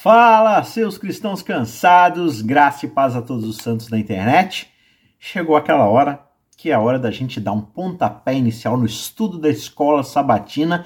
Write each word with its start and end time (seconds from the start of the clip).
Fala, 0.00 0.62
seus 0.62 0.96
cristãos 0.96 1.42
cansados, 1.42 2.40
graça 2.40 2.86
e 2.86 2.88
paz 2.88 3.16
a 3.16 3.20
todos 3.20 3.44
os 3.44 3.56
santos 3.56 3.88
da 3.88 3.98
internet. 3.98 4.68
Chegou 5.18 5.56
aquela 5.56 5.88
hora 5.88 6.24
que 6.56 6.70
é 6.70 6.72
a 6.72 6.78
hora 6.78 7.00
da 7.00 7.10
gente 7.10 7.40
dar 7.40 7.50
um 7.50 7.60
pontapé 7.60 8.32
inicial 8.32 8.76
no 8.76 8.86
estudo 8.86 9.40
da 9.40 9.48
escola 9.48 10.04
sabatina 10.04 10.84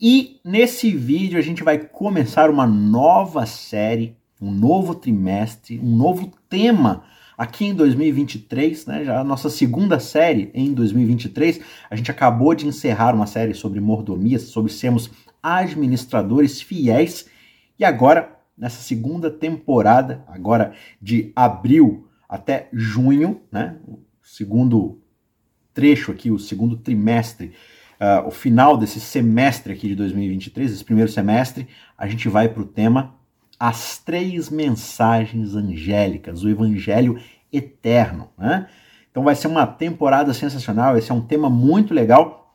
e 0.00 0.38
nesse 0.44 0.92
vídeo 0.92 1.40
a 1.40 1.42
gente 1.42 1.64
vai 1.64 1.76
começar 1.76 2.48
uma 2.48 2.68
nova 2.68 3.46
série, 3.46 4.16
um 4.40 4.52
novo 4.52 4.94
trimestre, 4.94 5.80
um 5.80 5.96
novo 5.96 6.30
tema 6.48 7.02
aqui 7.36 7.64
em 7.64 7.74
2023, 7.74 8.86
né? 8.86 9.04
Já 9.06 9.18
a 9.18 9.24
nossa 9.24 9.50
segunda 9.50 9.98
série 9.98 10.52
em 10.54 10.72
2023. 10.72 11.60
A 11.90 11.96
gente 11.96 12.12
acabou 12.12 12.54
de 12.54 12.68
encerrar 12.68 13.12
uma 13.12 13.26
série 13.26 13.54
sobre 13.54 13.80
mordomias, 13.80 14.42
sobre 14.42 14.70
sermos 14.72 15.10
administradores 15.42 16.62
fiéis 16.62 17.26
e 17.76 17.84
agora 17.84 18.35
nessa 18.56 18.80
segunda 18.82 19.30
temporada, 19.30 20.24
agora 20.28 20.72
de 21.00 21.32
abril 21.36 22.08
até 22.28 22.68
junho, 22.72 23.42
né? 23.52 23.76
O 23.86 23.98
segundo 24.22 25.00
trecho 25.72 26.10
aqui, 26.10 26.30
o 26.30 26.38
segundo 26.38 26.76
trimestre, 26.76 27.52
uh, 28.00 28.26
o 28.26 28.30
final 28.30 28.76
desse 28.76 28.98
semestre 28.98 29.72
aqui 29.72 29.88
de 29.88 29.94
2023, 29.94 30.72
esse 30.72 30.84
primeiro 30.84 31.10
semestre, 31.10 31.68
a 31.96 32.06
gente 32.06 32.28
vai 32.28 32.48
para 32.48 32.62
o 32.62 32.66
tema 32.66 33.14
As 33.60 33.98
Três 33.98 34.48
Mensagens 34.48 35.54
Angélicas, 35.54 36.42
o 36.42 36.48
Evangelho 36.48 37.20
Eterno, 37.52 38.30
né? 38.38 38.68
Então 39.10 39.22
vai 39.22 39.34
ser 39.34 39.48
uma 39.48 39.66
temporada 39.66 40.34
sensacional, 40.34 40.96
esse 40.96 41.10
é 41.10 41.14
um 41.14 41.22
tema 41.22 41.48
muito 41.48 41.94
legal 41.94 42.54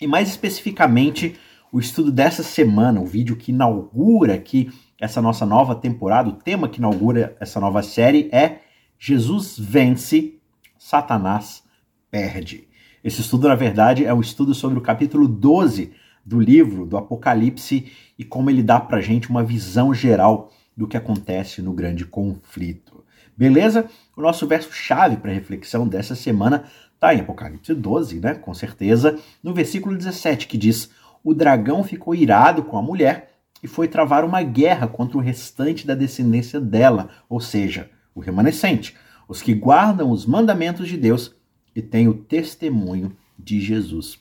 e 0.00 0.06
mais 0.06 0.28
especificamente 0.28 1.36
o 1.72 1.78
estudo 1.78 2.10
dessa 2.10 2.42
semana, 2.42 3.00
o 3.00 3.06
vídeo 3.06 3.36
que 3.36 3.50
inaugura 3.52 4.34
aqui 4.34 4.70
essa 5.00 5.20
nossa 5.20 5.44
nova 5.44 5.74
temporada, 5.74 6.28
o 6.28 6.32
tema 6.34 6.68
que 6.68 6.78
inaugura 6.78 7.36
essa 7.40 7.60
nova 7.60 7.82
série 7.82 8.28
é 8.32 8.60
Jesus 8.98 9.58
vence, 9.58 10.38
Satanás 10.78 11.62
perde. 12.10 12.66
Esse 13.04 13.20
estudo, 13.20 13.48
na 13.48 13.54
verdade, 13.54 14.04
é 14.04 14.12
um 14.12 14.20
estudo 14.20 14.54
sobre 14.54 14.78
o 14.78 14.82
capítulo 14.82 15.28
12 15.28 15.92
do 16.24 16.40
livro 16.40 16.86
do 16.86 16.96
Apocalipse 16.96 17.92
e 18.18 18.24
como 18.24 18.50
ele 18.50 18.62
dá 18.62 18.80
pra 18.80 19.00
gente 19.00 19.30
uma 19.30 19.44
visão 19.44 19.94
geral 19.94 20.50
do 20.76 20.88
que 20.88 20.96
acontece 20.96 21.62
no 21.62 21.72
grande 21.72 22.04
conflito. 22.04 23.04
Beleza? 23.36 23.86
O 24.16 24.22
nosso 24.22 24.46
verso-chave 24.46 25.18
para 25.18 25.30
reflexão 25.30 25.86
dessa 25.86 26.14
semana 26.14 26.64
está 26.94 27.14
em 27.14 27.20
Apocalipse 27.20 27.74
12, 27.74 28.18
né? 28.18 28.34
Com 28.34 28.54
certeza, 28.54 29.18
no 29.42 29.54
versículo 29.54 29.96
17, 29.96 30.48
que 30.48 30.56
diz: 30.56 30.90
O 31.26 31.34
dragão 31.34 31.82
ficou 31.82 32.14
irado 32.14 32.62
com 32.62 32.78
a 32.78 32.82
mulher 32.82 33.32
e 33.60 33.66
foi 33.66 33.88
travar 33.88 34.24
uma 34.24 34.44
guerra 34.44 34.86
contra 34.86 35.18
o 35.18 35.20
restante 35.20 35.84
da 35.84 35.92
descendência 35.92 36.60
dela, 36.60 37.08
ou 37.28 37.40
seja, 37.40 37.90
o 38.14 38.20
remanescente, 38.20 38.94
os 39.28 39.42
que 39.42 39.52
guardam 39.52 40.12
os 40.12 40.24
mandamentos 40.24 40.86
de 40.86 40.96
Deus 40.96 41.34
e 41.74 41.82
têm 41.82 42.06
o 42.06 42.14
testemunho 42.14 43.10
de 43.36 43.60
Jesus. 43.60 44.20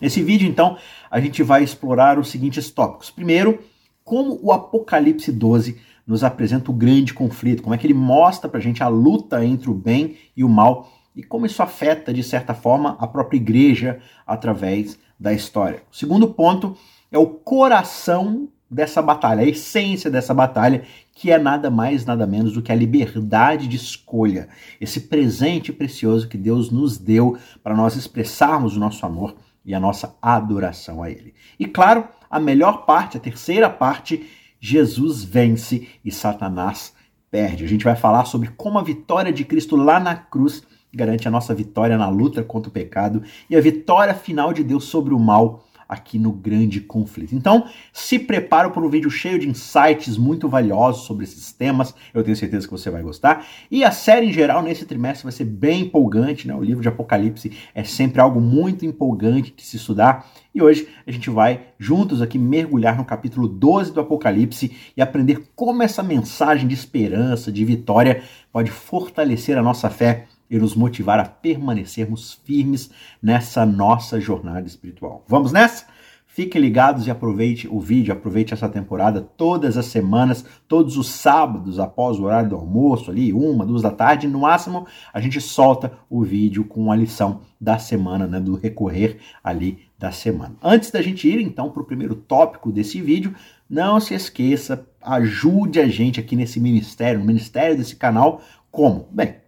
Nesse 0.00 0.20
vídeo, 0.24 0.48
então, 0.48 0.76
a 1.08 1.20
gente 1.20 1.40
vai 1.40 1.62
explorar 1.62 2.18
os 2.18 2.30
seguintes 2.30 2.68
tópicos. 2.68 3.08
Primeiro, 3.08 3.60
como 4.02 4.40
o 4.42 4.50
Apocalipse 4.50 5.30
12 5.30 5.80
nos 6.04 6.24
apresenta 6.24 6.72
o 6.72 6.74
grande 6.74 7.14
conflito, 7.14 7.62
como 7.62 7.76
é 7.76 7.78
que 7.78 7.86
ele 7.86 7.94
mostra 7.94 8.50
para 8.50 8.58
a 8.58 8.62
gente 8.62 8.82
a 8.82 8.88
luta 8.88 9.44
entre 9.44 9.70
o 9.70 9.74
bem 9.74 10.16
e 10.36 10.42
o 10.42 10.48
mal 10.48 10.90
e 11.14 11.22
como 11.22 11.46
isso 11.46 11.62
afeta, 11.62 12.12
de 12.12 12.22
certa 12.22 12.54
forma, 12.54 12.96
a 12.98 13.06
própria 13.06 13.36
igreja 13.36 14.00
através 14.26 14.98
da 15.22 15.32
história. 15.32 15.82
O 15.90 15.96
segundo 15.96 16.26
ponto 16.28 16.76
é 17.10 17.16
o 17.16 17.26
coração 17.26 18.48
dessa 18.68 19.00
batalha, 19.00 19.42
a 19.42 19.48
essência 19.48 20.10
dessa 20.10 20.34
batalha, 20.34 20.82
que 21.14 21.30
é 21.30 21.38
nada 21.38 21.70
mais, 21.70 22.04
nada 22.04 22.26
menos 22.26 22.54
do 22.54 22.62
que 22.62 22.72
a 22.72 22.74
liberdade 22.74 23.68
de 23.68 23.76
escolha, 23.76 24.48
esse 24.80 25.02
presente 25.02 25.72
precioso 25.72 26.26
que 26.26 26.38
Deus 26.38 26.70
nos 26.70 26.98
deu 26.98 27.38
para 27.62 27.76
nós 27.76 27.94
expressarmos 27.96 28.76
o 28.76 28.80
nosso 28.80 29.04
amor 29.06 29.36
e 29.64 29.74
a 29.74 29.80
nossa 29.80 30.16
adoração 30.20 31.02
a 31.02 31.10
Ele. 31.10 31.34
E 31.58 31.66
claro, 31.66 32.08
a 32.28 32.40
melhor 32.40 32.84
parte, 32.84 33.16
a 33.16 33.20
terceira 33.20 33.70
parte, 33.70 34.28
Jesus 34.58 35.22
vence 35.22 35.86
e 36.04 36.10
Satanás 36.10 36.94
perde. 37.30 37.64
A 37.64 37.68
gente 37.68 37.84
vai 37.84 37.94
falar 37.94 38.24
sobre 38.24 38.48
como 38.48 38.78
a 38.78 38.82
vitória 38.82 39.32
de 39.32 39.44
Cristo 39.44 39.76
lá 39.76 40.00
na 40.00 40.16
cruz 40.16 40.62
garante 40.94 41.26
a 41.26 41.30
nossa 41.30 41.54
vitória 41.54 41.96
na 41.96 42.08
luta 42.08 42.42
contra 42.42 42.68
o 42.68 42.72
pecado 42.72 43.22
e 43.48 43.56
a 43.56 43.60
vitória 43.60 44.14
final 44.14 44.52
de 44.52 44.62
Deus 44.62 44.84
sobre 44.84 45.14
o 45.14 45.18
mal 45.18 45.64
aqui 45.92 46.18
no 46.18 46.32
grande 46.32 46.80
conflito. 46.80 47.34
Então, 47.34 47.66
se 47.92 48.18
prepara 48.18 48.70
para 48.70 48.82
um 48.82 48.88
vídeo 48.88 49.10
cheio 49.10 49.38
de 49.38 49.46
insights 49.46 50.16
muito 50.16 50.48
valiosos 50.48 51.04
sobre 51.04 51.24
esses 51.24 51.52
temas. 51.52 51.94
Eu 52.14 52.24
tenho 52.24 52.34
certeza 52.34 52.66
que 52.66 52.72
você 52.72 52.88
vai 52.88 53.02
gostar. 53.02 53.46
E 53.70 53.84
a 53.84 53.90
série 53.90 54.26
em 54.26 54.32
geral 54.32 54.62
nesse 54.62 54.86
trimestre 54.86 55.24
vai 55.24 55.32
ser 55.32 55.44
bem 55.44 55.82
empolgante, 55.82 56.48
né? 56.48 56.54
O 56.54 56.62
livro 56.62 56.80
de 56.80 56.88
Apocalipse 56.88 57.52
é 57.74 57.84
sempre 57.84 58.22
algo 58.22 58.40
muito 58.40 58.86
empolgante 58.86 59.52
de 59.54 59.62
se 59.62 59.76
estudar. 59.76 60.26
E 60.54 60.62
hoje 60.62 60.88
a 61.06 61.10
gente 61.10 61.28
vai 61.28 61.60
juntos 61.78 62.22
aqui 62.22 62.38
mergulhar 62.38 62.96
no 62.96 63.04
capítulo 63.04 63.46
12 63.46 63.92
do 63.92 64.00
Apocalipse 64.00 64.74
e 64.96 65.02
aprender 65.02 65.42
como 65.54 65.82
essa 65.82 66.02
mensagem 66.02 66.66
de 66.66 66.74
esperança, 66.74 67.52
de 67.52 67.62
vitória 67.66 68.22
pode 68.50 68.70
fortalecer 68.70 69.58
a 69.58 69.62
nossa 69.62 69.90
fé 69.90 70.26
e 70.52 70.58
nos 70.58 70.76
motivar 70.76 71.18
a 71.18 71.24
permanecermos 71.24 72.34
firmes 72.44 72.90
nessa 73.22 73.64
nossa 73.64 74.20
jornada 74.20 74.66
espiritual. 74.66 75.24
Vamos 75.26 75.50
nessa? 75.50 75.86
Fiquem 76.26 76.60
ligados 76.60 77.06
e 77.06 77.10
aproveite 77.10 77.68
o 77.68 77.80
vídeo, 77.80 78.12
aproveite 78.12 78.52
essa 78.52 78.68
temporada 78.68 79.20
todas 79.20 79.76
as 79.76 79.86
semanas, 79.86 80.44
todos 80.68 80.96
os 80.96 81.08
sábados 81.08 81.78
após 81.78 82.18
o 82.18 82.24
horário 82.24 82.50
do 82.50 82.56
almoço, 82.56 83.10
ali, 83.10 83.32
uma, 83.32 83.66
duas 83.66 83.82
da 83.82 83.90
tarde, 83.90 84.28
no 84.28 84.40
máximo, 84.40 84.86
a 85.12 85.20
gente 85.20 85.40
solta 85.40 85.92
o 86.08 86.22
vídeo 86.22 86.64
com 86.64 86.90
a 86.90 86.96
lição 86.96 87.40
da 87.60 87.78
semana, 87.78 88.26
né, 88.26 88.40
do 88.40 88.54
recorrer 88.54 89.18
ali 89.44 89.80
da 89.98 90.10
semana. 90.10 90.54
Antes 90.62 90.90
da 90.90 91.02
gente 91.02 91.28
ir 91.28 91.40
então 91.40 91.70
para 91.70 91.82
o 91.82 91.86
primeiro 91.86 92.14
tópico 92.14 92.72
desse 92.72 93.00
vídeo, 93.00 93.34
não 93.68 94.00
se 94.00 94.14
esqueça, 94.14 94.86
ajude 95.02 95.80
a 95.80 95.88
gente 95.88 96.20
aqui 96.20 96.36
nesse 96.36 96.60
ministério, 96.60 97.20
no 97.20 97.26
ministério 97.26 97.76
desse 97.76 97.96
canal, 97.96 98.40
como? 98.70 99.06
Bem, 99.12 99.41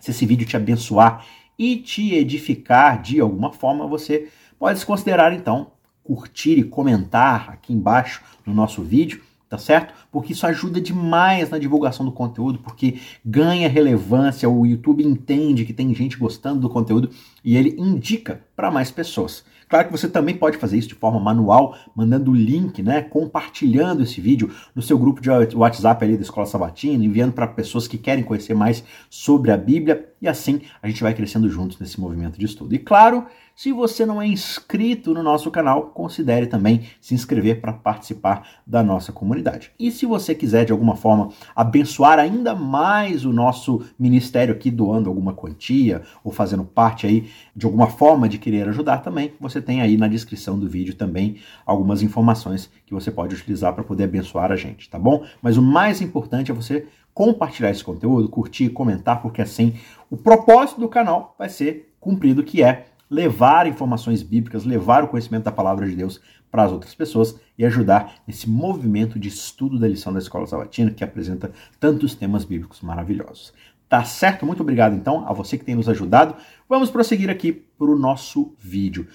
se 0.00 0.10
esse 0.10 0.26
vídeo 0.26 0.46
te 0.46 0.56
abençoar 0.56 1.24
e 1.58 1.76
te 1.76 2.14
edificar 2.14 3.00
de 3.00 3.20
alguma 3.20 3.52
forma, 3.52 3.86
você 3.86 4.28
pode 4.58 4.78
se 4.78 4.86
considerar 4.86 5.32
então 5.32 5.72
curtir 6.02 6.58
e 6.58 6.64
comentar 6.64 7.50
aqui 7.50 7.72
embaixo 7.72 8.22
no 8.44 8.52
nosso 8.52 8.82
vídeo, 8.82 9.22
tá 9.50 9.58
certo? 9.58 9.92
Porque 10.12 10.32
isso 10.32 10.46
ajuda 10.46 10.80
demais 10.80 11.50
na 11.50 11.58
divulgação 11.58 12.06
do 12.06 12.12
conteúdo, 12.12 12.60
porque 12.60 13.00
ganha 13.24 13.68
relevância, 13.68 14.48
o 14.48 14.64
YouTube 14.64 15.04
entende 15.04 15.64
que 15.64 15.72
tem 15.72 15.92
gente 15.92 16.16
gostando 16.16 16.60
do 16.60 16.70
conteúdo 16.70 17.10
e 17.44 17.56
ele 17.56 17.74
indica 17.76 18.42
para 18.54 18.70
mais 18.70 18.92
pessoas. 18.92 19.44
Claro 19.68 19.86
que 19.86 19.92
você 19.92 20.08
também 20.08 20.36
pode 20.36 20.56
fazer 20.56 20.78
isso 20.78 20.88
de 20.88 20.94
forma 20.94 21.20
manual, 21.20 21.76
mandando 21.94 22.30
o 22.30 22.34
link, 22.34 22.82
né, 22.82 23.02
compartilhando 23.02 24.02
esse 24.02 24.20
vídeo 24.20 24.52
no 24.74 24.82
seu 24.82 24.98
grupo 24.98 25.20
de 25.20 25.30
WhatsApp 25.30 26.04
ali 26.04 26.16
da 26.16 26.22
Escola 26.22 26.46
Sabatina, 26.46 27.04
enviando 27.04 27.32
para 27.32 27.46
pessoas 27.46 27.88
que 27.88 27.98
querem 27.98 28.24
conhecer 28.24 28.54
mais 28.54 28.84
sobre 29.08 29.50
a 29.50 29.56
Bíblia 29.56 30.08
e 30.22 30.28
assim 30.28 30.60
a 30.82 30.88
gente 30.88 31.02
vai 31.02 31.14
crescendo 31.14 31.48
juntos 31.48 31.78
nesse 31.78 32.00
movimento 32.00 32.38
de 32.38 32.46
estudo. 32.46 32.74
E 32.74 32.78
claro, 32.78 33.26
se 33.60 33.72
você 33.72 34.06
não 34.06 34.22
é 34.22 34.26
inscrito 34.26 35.12
no 35.12 35.22
nosso 35.22 35.50
canal, 35.50 35.88
considere 35.88 36.46
também 36.46 36.86
se 36.98 37.12
inscrever 37.12 37.60
para 37.60 37.74
participar 37.74 38.48
da 38.66 38.82
nossa 38.82 39.12
comunidade. 39.12 39.70
E 39.78 39.92
se 39.92 40.06
você 40.06 40.34
quiser 40.34 40.64
de 40.64 40.72
alguma 40.72 40.96
forma 40.96 41.28
abençoar 41.54 42.18
ainda 42.18 42.54
mais 42.54 43.26
o 43.26 43.34
nosso 43.34 43.84
ministério 43.98 44.54
aqui 44.54 44.70
doando 44.70 45.10
alguma 45.10 45.34
quantia 45.34 46.00
ou 46.24 46.32
fazendo 46.32 46.64
parte 46.64 47.06
aí 47.06 47.28
de 47.54 47.66
alguma 47.66 47.88
forma 47.88 48.30
de 48.30 48.38
querer 48.38 48.66
ajudar 48.66 49.02
também, 49.02 49.34
você 49.38 49.60
tem 49.60 49.82
aí 49.82 49.98
na 49.98 50.08
descrição 50.08 50.58
do 50.58 50.66
vídeo 50.66 50.94
também 50.94 51.36
algumas 51.66 52.00
informações 52.00 52.70
que 52.86 52.94
você 52.94 53.10
pode 53.10 53.34
utilizar 53.34 53.74
para 53.74 53.84
poder 53.84 54.04
abençoar 54.04 54.50
a 54.50 54.56
gente, 54.56 54.88
tá 54.88 54.98
bom? 54.98 55.22
Mas 55.42 55.58
o 55.58 55.62
mais 55.62 56.00
importante 56.00 56.50
é 56.50 56.54
você 56.54 56.86
compartilhar 57.12 57.70
esse 57.70 57.84
conteúdo, 57.84 58.26
curtir, 58.26 58.70
comentar, 58.70 59.20
porque 59.20 59.42
assim 59.42 59.74
o 60.08 60.16
propósito 60.16 60.80
do 60.80 60.88
canal 60.88 61.34
vai 61.38 61.50
ser 61.50 61.92
cumprido, 62.00 62.42
que 62.42 62.62
é 62.62 62.86
levar 63.10 63.66
informações 63.66 64.22
bíblicas, 64.22 64.64
levar 64.64 65.02
o 65.02 65.08
conhecimento 65.08 65.44
da 65.44 65.52
palavra 65.52 65.86
de 65.86 65.96
Deus 65.96 66.20
para 66.50 66.62
as 66.62 66.72
outras 66.72 66.94
pessoas 66.94 67.38
e 67.58 67.64
ajudar 67.64 68.14
nesse 68.26 68.48
movimento 68.48 69.18
de 69.18 69.28
estudo 69.28 69.78
da 69.78 69.88
lição 69.88 70.12
da 70.12 70.20
Escola 70.20 70.46
Sabatina 70.46 70.92
que 70.92 71.02
apresenta 71.02 71.50
tantos 71.78 72.14
temas 72.14 72.44
bíblicos 72.44 72.80
maravilhosos. 72.80 73.52
Tá 73.88 74.04
certo? 74.04 74.46
Muito 74.46 74.62
obrigado 74.62 74.94
então 74.94 75.26
a 75.26 75.32
você 75.32 75.58
que 75.58 75.64
tem 75.64 75.74
nos 75.74 75.88
ajudado. 75.88 76.36
Vamos 76.68 76.90
prosseguir 76.90 77.28
aqui 77.28 77.52
para 77.52 77.90
o 77.90 77.98
nosso 77.98 78.54
vídeo. 78.58 79.08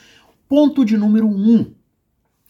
Ponto 0.50 0.83
de 0.83 0.98
número 0.98 1.27
1. 1.27 1.31
Um, 1.31 1.74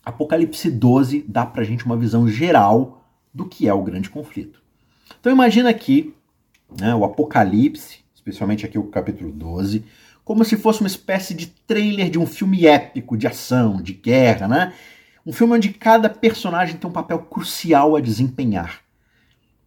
Apocalipse 0.03 0.69
12 0.69 1.25
dá 1.27 1.45
para 1.45 1.61
a 1.61 1.65
gente 1.65 1.85
uma 1.85 1.97
visão 1.97 2.27
geral 2.27 3.05
do 3.33 3.45
que 3.45 3.67
é 3.67 3.73
o 3.73 3.83
grande 3.83 4.09
conflito. 4.09 4.61
Então 5.19 5.31
imagina 5.31 5.69
aqui 5.69 6.13
né, 6.79 6.93
o 6.95 7.03
Apocalipse, 7.03 7.99
especialmente 8.13 8.65
aqui 8.65 8.77
o 8.77 8.85
capítulo 8.85 9.31
12, 9.31 9.83
como 10.25 10.43
se 10.43 10.57
fosse 10.57 10.81
uma 10.81 10.87
espécie 10.87 11.35
de 11.35 11.45
trailer 11.45 12.09
de 12.09 12.17
um 12.17 12.25
filme 12.25 12.65
épico 12.65 13.15
de 13.15 13.27
ação, 13.27 13.79
de 13.79 13.93
guerra, 13.93 14.47
né? 14.47 14.73
Um 15.23 15.31
filme 15.31 15.53
onde 15.53 15.69
cada 15.69 16.09
personagem 16.09 16.77
tem 16.77 16.89
um 16.89 16.93
papel 16.93 17.19
crucial 17.19 17.95
a 17.95 18.01
desempenhar. 18.01 18.81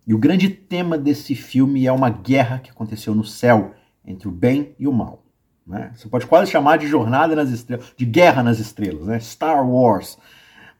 E 0.04 0.12
o 0.12 0.18
grande 0.18 0.48
tema 0.48 0.98
desse 0.98 1.34
filme 1.34 1.86
é 1.86 1.92
uma 1.92 2.10
guerra 2.10 2.58
que 2.58 2.70
aconteceu 2.70 3.14
no 3.14 3.24
céu 3.24 3.74
entre 4.04 4.26
o 4.26 4.32
bem 4.32 4.74
e 4.78 4.88
o 4.88 4.92
mal. 4.92 5.22
Né? 5.66 5.92
Você 5.94 6.08
pode 6.08 6.26
quase 6.26 6.50
chamar 6.50 6.78
de 6.78 6.88
jornada 6.88 7.36
nas 7.36 7.50
estrelas, 7.50 7.92
de 7.96 8.04
guerra 8.04 8.42
nas 8.42 8.58
estrelas, 8.58 9.06
né? 9.06 9.20
Star 9.20 9.68
Wars. 9.68 10.18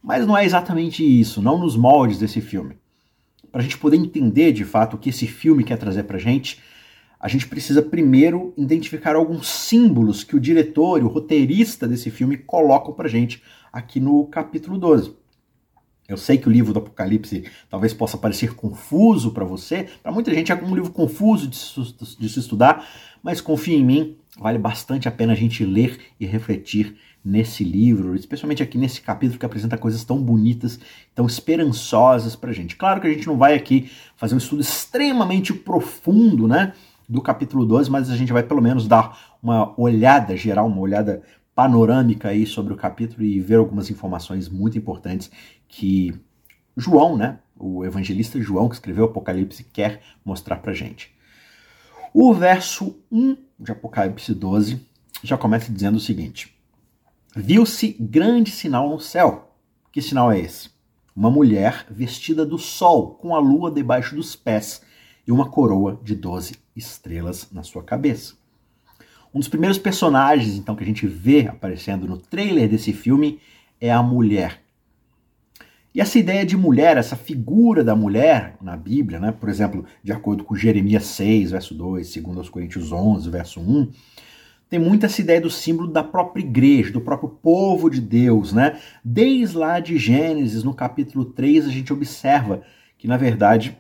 Mas 0.03 0.27
não 0.27 0.37
é 0.37 0.45
exatamente 0.45 1.05
isso, 1.05 1.41
não 1.41 1.59
nos 1.59 1.77
moldes 1.77 2.19
desse 2.19 2.41
filme. 2.41 2.77
Para 3.53 3.61
a 3.61 3.65
gente 3.65 3.79
poder 3.79 3.97
entender 3.97 4.53
de 4.53 4.65
fato 4.65 4.95
o 4.95 4.99
que 4.99 5.11
esse 5.11 5.27
filme 5.27 5.63
quer 5.63 5.77
trazer 5.77 6.05
para 6.05 6.19
gente, 6.19 6.61
a 7.21 7.29
gente 7.29 7.47
precisa 7.49 7.83
primeiro 7.83 8.53
identificar 8.57 9.17
alguns 9.17 9.49
símbolos 9.49 10.23
que 10.23 10.37
o 10.37 10.41
diretor 10.41 11.01
e 11.01 11.05
o 11.05 11.09
roteirista 11.09 11.87
desse 11.89 12.11
filme 12.11 12.37
colocam 12.37 12.93
para 12.93 13.07
a 13.07 13.11
gente 13.11 13.43
aqui 13.73 13.99
no 13.99 14.27
capítulo 14.27 14.79
12. 14.79 15.17
Eu 16.09 16.17
sei 16.17 16.39
que 16.39 16.49
o 16.49 16.51
livro 16.51 16.73
do 16.73 16.79
Apocalipse 16.79 17.45
talvez 17.69 17.93
possa 17.93 18.17
parecer 18.17 18.55
confuso 18.55 19.33
para 19.33 19.45
você, 19.45 19.89
para 20.03 20.11
muita 20.11 20.33
gente 20.33 20.51
é 20.51 20.55
um 20.55 20.75
livro 20.75 20.91
confuso 20.91 21.47
de 21.47 21.57
se, 21.57 21.95
de 22.19 22.29
se 22.29 22.39
estudar, 22.39 22.89
mas 23.23 23.43
confie 23.43 23.75
em 23.75 23.85
mim, 23.85 24.17
vale 24.39 24.57
bastante 24.57 25.07
a 25.07 25.11
pena 25.11 25.35
a 25.35 25.37
gente 25.37 25.67
ler 25.67 25.99
e 26.19 26.25
refletir 26.25 26.97
nesse 27.23 27.63
livro, 27.63 28.15
especialmente 28.15 28.63
aqui 28.63 28.79
nesse 28.79 29.03
capítulo 29.03 29.39
que 29.39 29.45
apresenta 29.45 29.77
coisas 29.77 30.03
tão 30.03 30.17
bonitas, 30.23 30.81
tão 31.15 31.27
esperançosas 31.27 32.35
para 32.35 32.53
gente. 32.53 32.77
Claro 32.77 33.03
que 33.03 33.07
a 33.07 33.13
gente 33.13 33.27
não 33.27 33.37
vai 33.37 33.55
aqui 33.55 33.91
fazer 34.17 34.35
um 34.35 34.39
estudo 34.39 34.63
extremamente 34.63 35.53
profundo, 35.53 36.49
né, 36.49 36.73
do 37.09 37.23
capítulo 37.23 37.65
12, 37.65 37.91
mas 37.91 38.11
a 38.11 38.17
gente 38.17 38.33
vai 38.33 38.43
pelo 38.43 38.61
menos 38.61 38.87
dar 38.87 39.39
uma 39.43 39.73
olhada 39.81 40.37
geral, 40.37 40.67
uma 40.67 40.81
olhada 40.81 41.23
panorâmica 41.55 42.29
aí 42.29 42.47
sobre 42.47 42.73
o 42.73 42.77
capítulo 42.77 43.25
e 43.25 43.41
ver 43.41 43.57
algumas 43.57 43.91
informações 43.91 44.49
muito 44.49 44.77
importantes 44.77 45.31
que 45.67 46.15
João, 46.77 47.17
né, 47.17 47.39
o 47.59 47.85
evangelista 47.85 48.41
João 48.41 48.69
que 48.69 48.75
escreveu 48.75 49.07
o 49.07 49.09
Apocalipse 49.09 49.65
quer 49.65 50.03
mostrar 50.25 50.59
pra 50.59 50.73
gente. 50.73 51.13
O 52.15 52.33
verso 52.33 52.97
1 53.11 53.37
de 53.59 53.73
Apocalipse 53.73 54.35
12 54.35 54.81
já 55.23 55.37
começa 55.37 55.73
dizendo 55.73 55.97
o 55.97 56.01
seguinte: 56.01 56.55
Viu-se 57.35 57.97
grande 57.99 58.51
sinal 58.51 58.89
no 58.89 59.01
céu. 59.01 59.57
Que 59.91 60.01
sinal 60.01 60.31
é 60.31 60.39
esse? 60.39 60.71
Uma 61.15 61.31
mulher 61.31 61.87
vestida 61.91 62.47
do 62.47 62.59
sol, 62.59 63.15
com 63.15 63.35
a 63.35 63.41
lua 63.41 63.71
debaixo 63.71 64.15
dos 64.15 64.37
pés 64.37 64.83
e 65.27 65.33
uma 65.33 65.51
coroa 65.51 66.01
de 66.03 66.15
doze 66.15 66.57
estrelas 66.79 67.49
na 67.53 67.63
sua 67.63 67.83
cabeça. 67.83 68.35
Um 69.35 69.39
dos 69.39 69.49
primeiros 69.49 69.77
personagens, 69.77 70.57
então, 70.57 70.75
que 70.75 70.83
a 70.83 70.87
gente 70.87 71.07
vê 71.07 71.47
aparecendo 71.47 72.07
no 72.07 72.17
trailer 72.17 72.69
desse 72.69 72.93
filme 72.93 73.41
é 73.81 73.93
a 73.93 74.03
mulher. 74.03 74.63
E 75.95 76.01
essa 76.01 76.19
ideia 76.19 76.47
de 76.47 76.57
mulher, 76.57 76.97
essa 76.97 77.17
figura 77.17 77.83
da 77.83 77.97
mulher 77.97 78.57
na 78.63 78.77
Bíblia, 78.77 79.19
né, 79.19 79.33
por 79.33 79.49
exemplo, 79.49 79.85
de 80.03 80.13
acordo 80.13 80.45
com 80.45 80.55
Jeremias 80.55 81.05
6, 81.07 81.51
verso 81.51 81.75
2, 81.75 82.07
segundo 82.07 82.39
aos 82.39 82.49
Coríntios 82.49 82.93
11, 82.93 83.29
verso 83.29 83.61
1, 83.61 83.91
tem 84.71 84.79
muito 84.79 85.07
essa 85.07 85.21
ideia 85.21 85.41
do 85.41 85.51
símbolo 85.51 85.91
da 85.91 86.05
própria 86.05 86.43
igreja, 86.43 86.93
do 86.93 87.01
próprio 87.01 87.31
povo 87.31 87.89
de 87.89 88.01
Deus, 88.01 88.53
né? 88.53 88.79
Desde 89.03 89.57
lá 89.57 89.81
de 89.81 89.97
Gênesis, 89.97 90.63
no 90.63 90.75
capítulo 90.75 91.25
3, 91.25 91.67
a 91.67 91.71
gente 91.71 91.93
observa 91.93 92.63
que, 92.99 93.09
na 93.09 93.17
verdade, 93.17 93.77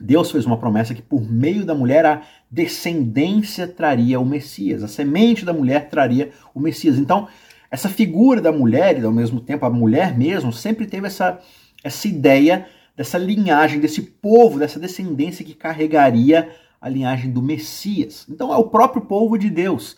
Deus 0.00 0.30
fez 0.30 0.46
uma 0.46 0.58
promessa 0.58 0.94
que 0.94 1.02
por 1.02 1.28
meio 1.28 1.64
da 1.64 1.74
mulher 1.74 2.06
a 2.06 2.22
descendência 2.50 3.66
traria 3.66 4.20
o 4.20 4.24
Messias, 4.24 4.82
a 4.82 4.88
semente 4.88 5.44
da 5.44 5.52
mulher 5.52 5.88
traria 5.88 6.30
o 6.54 6.60
Messias. 6.60 6.98
Então, 6.98 7.26
essa 7.70 7.88
figura 7.88 8.40
da 8.40 8.52
mulher 8.52 8.98
e 8.98 9.04
ao 9.04 9.12
mesmo 9.12 9.40
tempo 9.40 9.66
a 9.66 9.70
mulher 9.70 10.16
mesmo 10.16 10.52
sempre 10.52 10.86
teve 10.86 11.08
essa, 11.08 11.40
essa 11.82 12.06
ideia 12.06 12.66
dessa 12.96 13.18
linhagem, 13.18 13.80
desse 13.80 14.02
povo, 14.02 14.58
dessa 14.58 14.78
descendência 14.78 15.44
que 15.44 15.54
carregaria 15.54 16.48
a 16.80 16.88
linhagem 16.88 17.30
do 17.30 17.42
Messias. 17.42 18.24
Então 18.28 18.52
é 18.52 18.56
o 18.56 18.68
próprio 18.68 19.02
povo 19.02 19.36
de 19.36 19.50
Deus, 19.50 19.96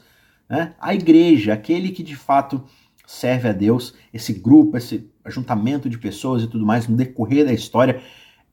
né? 0.48 0.72
a 0.80 0.94
igreja, 0.94 1.52
aquele 1.52 1.90
que 1.90 2.02
de 2.02 2.16
fato 2.16 2.62
serve 3.06 3.48
a 3.48 3.52
Deus, 3.52 3.94
esse 4.14 4.32
grupo, 4.32 4.76
esse 4.76 5.10
ajuntamento 5.24 5.90
de 5.90 5.98
pessoas 5.98 6.42
e 6.42 6.46
tudo 6.46 6.64
mais 6.64 6.88
no 6.88 6.96
decorrer 6.96 7.44
da 7.44 7.52
história 7.52 8.00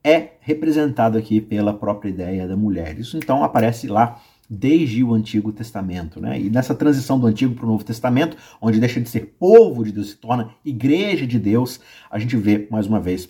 é 0.08 0.38
representado 0.40 1.18
aqui 1.18 1.40
pela 1.40 1.74
própria 1.74 2.08
ideia 2.08 2.48
da 2.48 2.56
mulher. 2.56 2.98
Isso 2.98 3.16
então 3.16 3.44
aparece 3.44 3.86
lá 3.86 4.20
desde 4.48 5.04
o 5.04 5.12
Antigo 5.12 5.52
Testamento, 5.52 6.20
né? 6.20 6.40
E 6.40 6.48
nessa 6.48 6.74
transição 6.74 7.20
do 7.20 7.26
Antigo 7.26 7.54
para 7.54 7.66
o 7.66 7.68
Novo 7.68 7.84
Testamento, 7.84 8.36
onde 8.60 8.80
deixa 8.80 9.00
de 9.00 9.08
ser 9.08 9.34
povo 9.38 9.84
de 9.84 9.92
Deus 9.92 10.06
e 10.06 10.10
se 10.10 10.16
torna 10.16 10.50
igreja 10.64 11.26
de 11.26 11.38
Deus, 11.38 11.80
a 12.10 12.18
gente 12.18 12.34
vê 12.36 12.66
mais 12.70 12.86
uma 12.86 12.98
vez 12.98 13.28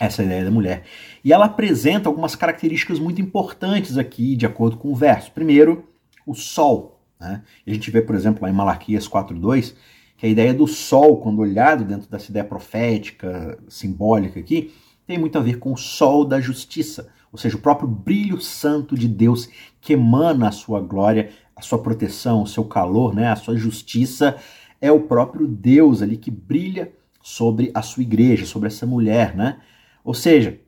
essa 0.00 0.24
ideia 0.24 0.44
da 0.44 0.50
mulher. 0.50 0.82
E 1.22 1.32
ela 1.32 1.44
apresenta 1.44 2.08
algumas 2.08 2.34
características 2.34 2.98
muito 2.98 3.20
importantes 3.20 3.96
aqui, 3.96 4.34
de 4.34 4.44
acordo 4.44 4.76
com 4.76 4.90
o 4.90 4.96
verso. 4.96 5.30
Primeiro, 5.30 5.88
o 6.26 6.34
sol. 6.34 7.00
Né? 7.20 7.42
E 7.64 7.70
a 7.70 7.74
gente 7.74 7.88
vê, 7.90 8.02
por 8.02 8.16
exemplo, 8.16 8.42
lá 8.42 8.50
em 8.50 8.54
Malaquias 8.54 9.06
4.2, 9.06 9.74
que 10.16 10.26
a 10.26 10.28
ideia 10.28 10.52
do 10.52 10.66
sol, 10.66 11.18
quando 11.18 11.38
olhado 11.38 11.84
dentro 11.84 12.10
dessa 12.10 12.30
ideia 12.30 12.44
profética, 12.44 13.58
simbólica 13.68 14.40
aqui, 14.40 14.72
tem 15.06 15.18
muito 15.18 15.38
a 15.38 15.42
ver 15.42 15.58
com 15.58 15.72
o 15.72 15.76
sol 15.76 16.24
da 16.24 16.40
justiça, 16.40 17.08
ou 17.32 17.38
seja, 17.38 17.56
o 17.56 17.60
próprio 17.60 17.88
brilho 17.88 18.40
santo 18.40 18.96
de 18.96 19.08
Deus 19.08 19.48
que 19.80 19.94
emana 19.94 20.48
a 20.48 20.52
sua 20.52 20.80
glória, 20.80 21.30
a 21.56 21.62
sua 21.62 21.78
proteção, 21.78 22.42
o 22.42 22.46
seu 22.46 22.64
calor, 22.64 23.14
né, 23.14 23.28
a 23.28 23.36
sua 23.36 23.56
justiça, 23.56 24.36
é 24.80 24.90
o 24.90 25.00
próprio 25.00 25.46
Deus 25.46 26.02
ali 26.02 26.16
que 26.16 26.30
brilha 26.30 26.92
sobre 27.22 27.70
a 27.72 27.82
sua 27.82 28.02
igreja, 28.02 28.44
sobre 28.44 28.66
essa 28.66 28.84
mulher, 28.84 29.36
né? 29.36 29.60
Ou 30.04 30.12
seja, 30.12 30.58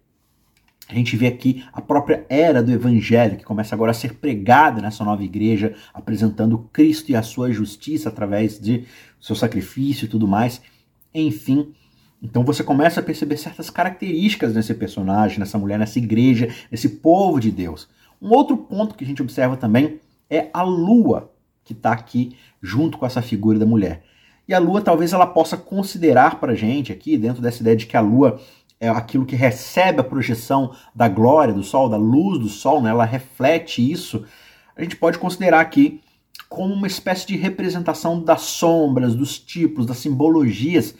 a 0.88 0.94
gente 0.94 1.16
vê 1.16 1.26
aqui 1.26 1.64
a 1.72 1.81
própria 1.81 2.25
era 2.28 2.62
do 2.62 2.70
evangelho 2.70 3.36
que 3.36 3.44
começa 3.44 3.75
agora 3.75 3.90
a 3.90 3.94
ser 3.94 4.14
pregada 4.14 4.81
nessa 4.81 5.02
nova 5.02 5.25
igreja, 5.25 5.75
apresentando 5.92 6.69
Cristo 6.72 7.10
e 7.10 7.16
a 7.16 7.22
sua 7.22 7.50
justiça 7.50 8.08
através 8.08 8.60
de 8.60 8.84
seu 9.20 9.34
sacrifício 9.34 10.04
e 10.04 10.08
tudo 10.08 10.28
mais. 10.28 10.60
Enfim, 11.12 11.75
então 12.24 12.42
você 12.42 12.64
começa 12.64 13.00
a 13.00 13.02
perceber 13.02 13.36
certas 13.36 13.68
características 13.68 14.54
nesse 14.54 14.72
personagem, 14.72 15.38
nessa 15.38 15.58
mulher, 15.58 15.78
nessa 15.78 15.98
igreja, 15.98 16.48
nesse 16.70 16.88
povo 16.88 17.38
de 17.38 17.50
Deus. 17.50 17.86
Um 18.20 18.30
outro 18.30 18.56
ponto 18.56 18.94
que 18.94 19.04
a 19.04 19.06
gente 19.06 19.20
observa 19.20 19.58
também 19.58 20.00
é 20.30 20.48
a 20.54 20.62
lua 20.62 21.30
que 21.62 21.74
está 21.74 21.92
aqui 21.92 22.34
junto 22.62 22.96
com 22.96 23.04
essa 23.04 23.20
figura 23.20 23.58
da 23.58 23.66
mulher. 23.66 24.02
E 24.48 24.54
a 24.54 24.58
lua 24.58 24.80
talvez 24.80 25.12
ela 25.12 25.26
possa 25.26 25.58
considerar 25.58 26.40
para 26.40 26.52
a 26.52 26.54
gente 26.54 26.90
aqui, 26.90 27.18
dentro 27.18 27.42
dessa 27.42 27.60
ideia 27.60 27.76
de 27.76 27.86
que 27.86 27.96
a 27.96 28.00
lua 28.00 28.40
é 28.80 28.88
aquilo 28.88 29.26
que 29.26 29.36
recebe 29.36 30.00
a 30.00 30.04
projeção 30.04 30.74
da 30.94 31.08
glória 31.08 31.52
do 31.52 31.62
sol, 31.62 31.90
da 31.90 31.98
luz 31.98 32.38
do 32.38 32.48
sol, 32.48 32.81
né? 32.81 32.88
ela 32.88 33.04
reflete 33.04 33.93
isso. 33.93 34.24
A 34.74 34.82
gente 34.82 34.96
pode 34.96 35.19
considerar 35.19 35.60
aqui 35.60 36.00
como 36.48 36.72
uma 36.72 36.86
espécie 36.86 37.26
de 37.26 37.36
representação 37.36 38.22
das 38.22 38.43
sombras, 38.43 39.14
dos 39.14 39.38
tipos, 39.38 39.84
das 39.84 39.98
simbologias 39.98 40.94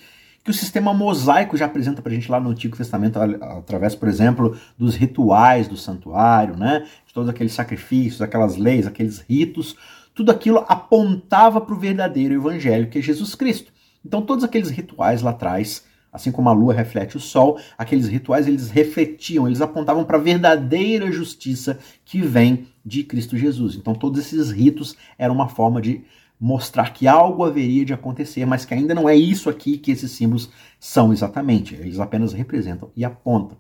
que 0.45 0.51
o 0.51 0.55
sistema 0.55 0.93
mosaico 0.93 1.57
já 1.57 1.65
apresenta 1.65 2.03
para 2.03 2.13
a 2.13 2.15
gente 2.15 2.31
lá 2.31 2.39
no 2.39 2.51
Antigo 2.51 2.77
Testamento, 2.77 3.19
através, 3.19 3.95
por 3.95 4.07
exemplo, 4.07 4.55
dos 4.77 4.95
rituais 4.95 5.67
do 5.67 5.77
santuário, 5.77 6.55
né? 6.55 6.87
de 7.07 7.15
todos 7.15 7.31
aqueles 7.31 7.55
sacrifícios, 7.55 8.21
aquelas 8.21 8.57
leis, 8.57 8.87
aqueles 8.87 9.21
ritos, 9.21 9.75
tudo 10.15 10.31
aquilo 10.31 10.63
apontava 10.69 11.63
para 11.63 11.75
o 11.75 11.79
verdadeiro 11.79 12.35
evangelho, 12.35 12.91
que 12.91 12.99
é 12.99 13.03
Jesus 13.03 13.35
Cristo. 13.35 13.73
Então, 14.05 14.21
todos 14.21 14.45
aqueles 14.45 14.69
rituais 14.69 15.23
lá 15.23 15.31
atrás, 15.31 15.87
assim 16.13 16.31
como 16.31 16.51
a 16.51 16.53
lua 16.53 16.75
reflete 16.75 17.17
o 17.17 17.21
sol, 17.21 17.59
aqueles 17.79 18.07
rituais 18.07 18.47
eles 18.47 18.71
refletiam, 18.71 19.47
eles 19.47 19.63
apontavam 19.63 20.05
para 20.05 20.19
a 20.19 20.21
verdadeira 20.21 21.11
justiça 21.11 21.79
que 22.05 22.21
vem 22.21 22.69
de 22.85 23.03
Cristo 23.03 23.39
Jesus. 23.39 23.77
Então, 23.77 23.95
todos 23.95 24.21
esses 24.21 24.51
ritos 24.51 24.95
eram 25.17 25.35
uma 25.35 25.49
forma 25.49 25.81
de 25.81 26.05
mostrar 26.45 26.93
que 26.93 27.09
algo 27.09 27.43
haveria 27.43 27.87
de 27.87 27.95
acontecer, 27.95 28.45
mas 28.45 28.67
que 28.67 28.75
ainda 28.75 28.95
não 28.95 29.09
é 29.09 29.17
isso 29.17 29.49
aqui 29.49 29.79
que 29.79 29.91
esses 29.91 30.11
símbolos 30.11 30.51
são 30.79 31.11
exatamente. 31.11 31.75
Eles 31.75 31.99
apenas 31.99 32.35
representam 32.35 32.91
e 32.95 33.03
apontam. 33.03 33.57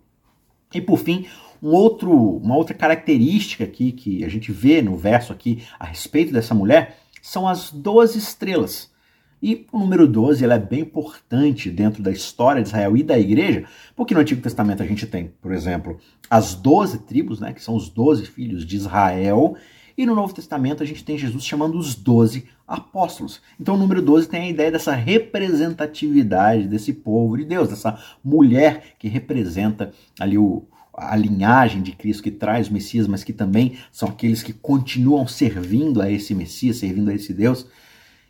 E 0.75 0.83
por 0.83 0.99
fim, 0.99 1.25
um 1.63 1.71
outro, 1.71 2.13
uma 2.13 2.55
outra 2.55 2.75
característica 2.75 3.65
aqui 3.65 3.91
que 3.91 4.23
a 4.23 4.29
gente 4.29 4.53
vê 4.53 4.83
no 4.83 4.99
verso 4.99 5.33
aqui 5.33 5.63
a 5.81 5.87
respeito 5.87 6.31
dessa 6.31 6.55
mulher 6.55 6.99
são 7.23 7.49
as 7.49 7.73
12 7.73 8.19
estrelas. 8.19 8.93
E 9.43 9.67
o 9.73 9.79
número 9.79 10.07
12 10.07 10.45
ela 10.45 10.57
é 10.57 10.59
bem 10.59 10.81
importante 10.81 11.71
dentro 11.71 12.03
da 12.03 12.11
história 12.11 12.61
de 12.61 12.69
Israel 12.69 12.95
e 12.99 13.03
da 13.03 13.19
igreja, 13.19 13.65
porque 13.97 14.13
no 14.13 14.21
Antigo 14.21 14.43
Testamento 14.43 14.83
a 14.83 14.87
gente 14.87 15.07
tem, 15.07 15.33
por 15.41 15.53
exemplo, 15.53 15.99
as 16.29 16.55
12 16.55 16.99
tribos, 16.99 17.41
né, 17.41 17.55
que 17.55 17.63
são 17.63 17.75
os 17.75 17.89
12 17.89 18.27
filhos 18.27 18.67
de 18.67 18.77
Israel, 18.77 19.57
e 19.97 20.05
no 20.05 20.15
Novo 20.15 20.35
Testamento 20.35 20.83
a 20.83 20.87
gente 20.87 21.05
tem 21.05 21.17
Jesus 21.17 21.47
chamando 21.47 21.79
os 21.79 21.95
doze 21.95 22.47
apóstolos. 22.67 23.41
Então 23.61 23.75
o 23.75 23.79
número 23.79 24.01
12 24.01 24.29
tem 24.29 24.43
a 24.43 24.49
ideia 24.49 24.71
dessa 24.71 24.93
representatividade 24.93 26.67
desse 26.67 26.93
povo 26.93 27.37
de 27.37 27.45
Deus, 27.45 27.69
dessa 27.69 27.99
mulher 28.25 28.95
que 28.99 29.09
representa 29.09 29.93
ali 30.19 30.39
o, 30.39 30.67
a 30.97 31.15
linhagem 31.17 31.83
de 31.83 31.93
Cristo 31.93 32.23
que 32.23 32.31
traz 32.31 32.69
o 32.69 32.73
Messias, 32.73 33.07
mas 33.07 33.23
que 33.23 33.33
também 33.33 33.77
são 33.93 34.09
aqueles 34.09 34.43
que 34.43 34.53
continuam 34.53 35.27
servindo 35.27 36.01
a 36.01 36.11
esse 36.11 36.35
Messias, 36.35 36.79
servindo 36.79 37.11
a 37.11 37.15
esse 37.15 37.33
Deus. 37.35 37.67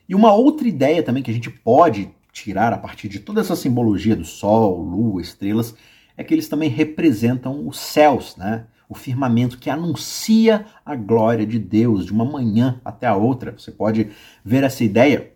E 0.09 0.15
uma 0.15 0.33
outra 0.33 0.67
ideia 0.67 1.03
também 1.03 1.23
que 1.23 1.31
a 1.31 1.35
gente 1.35 1.51
pode 1.51 2.11
tirar 2.33 2.73
a 2.73 2.79
partir 2.79 3.09
de 3.09 3.21
toda 3.21 3.41
essa 3.41 3.55
simbologia 3.55 4.17
do 4.17 4.25
sol, 4.25 4.83
lua, 4.83 5.23
estrelas, 5.23 5.75
é 6.17 6.25
que 6.25 6.35
eles 6.35 6.49
também 6.49 6.69
representam 6.69 7.67
os 7.67 7.79
céus, 7.79 8.37
né? 8.37 8.67
O 8.95 8.97
firmamento 8.97 9.59
que 9.59 9.69
anuncia 9.69 10.67
a 10.87 10.95
glória 10.95 11.45
de 11.45 11.59
Deus 11.59 12.07
de 12.07 12.13
uma 12.13 12.25
manhã 12.25 12.81
até 12.85 13.09
a 13.09 13.17
outra. 13.17 13.51
Você 13.59 13.73
pode 13.73 14.13
ver 14.45 14.63
essa 14.63 14.85
ideia 14.85 15.33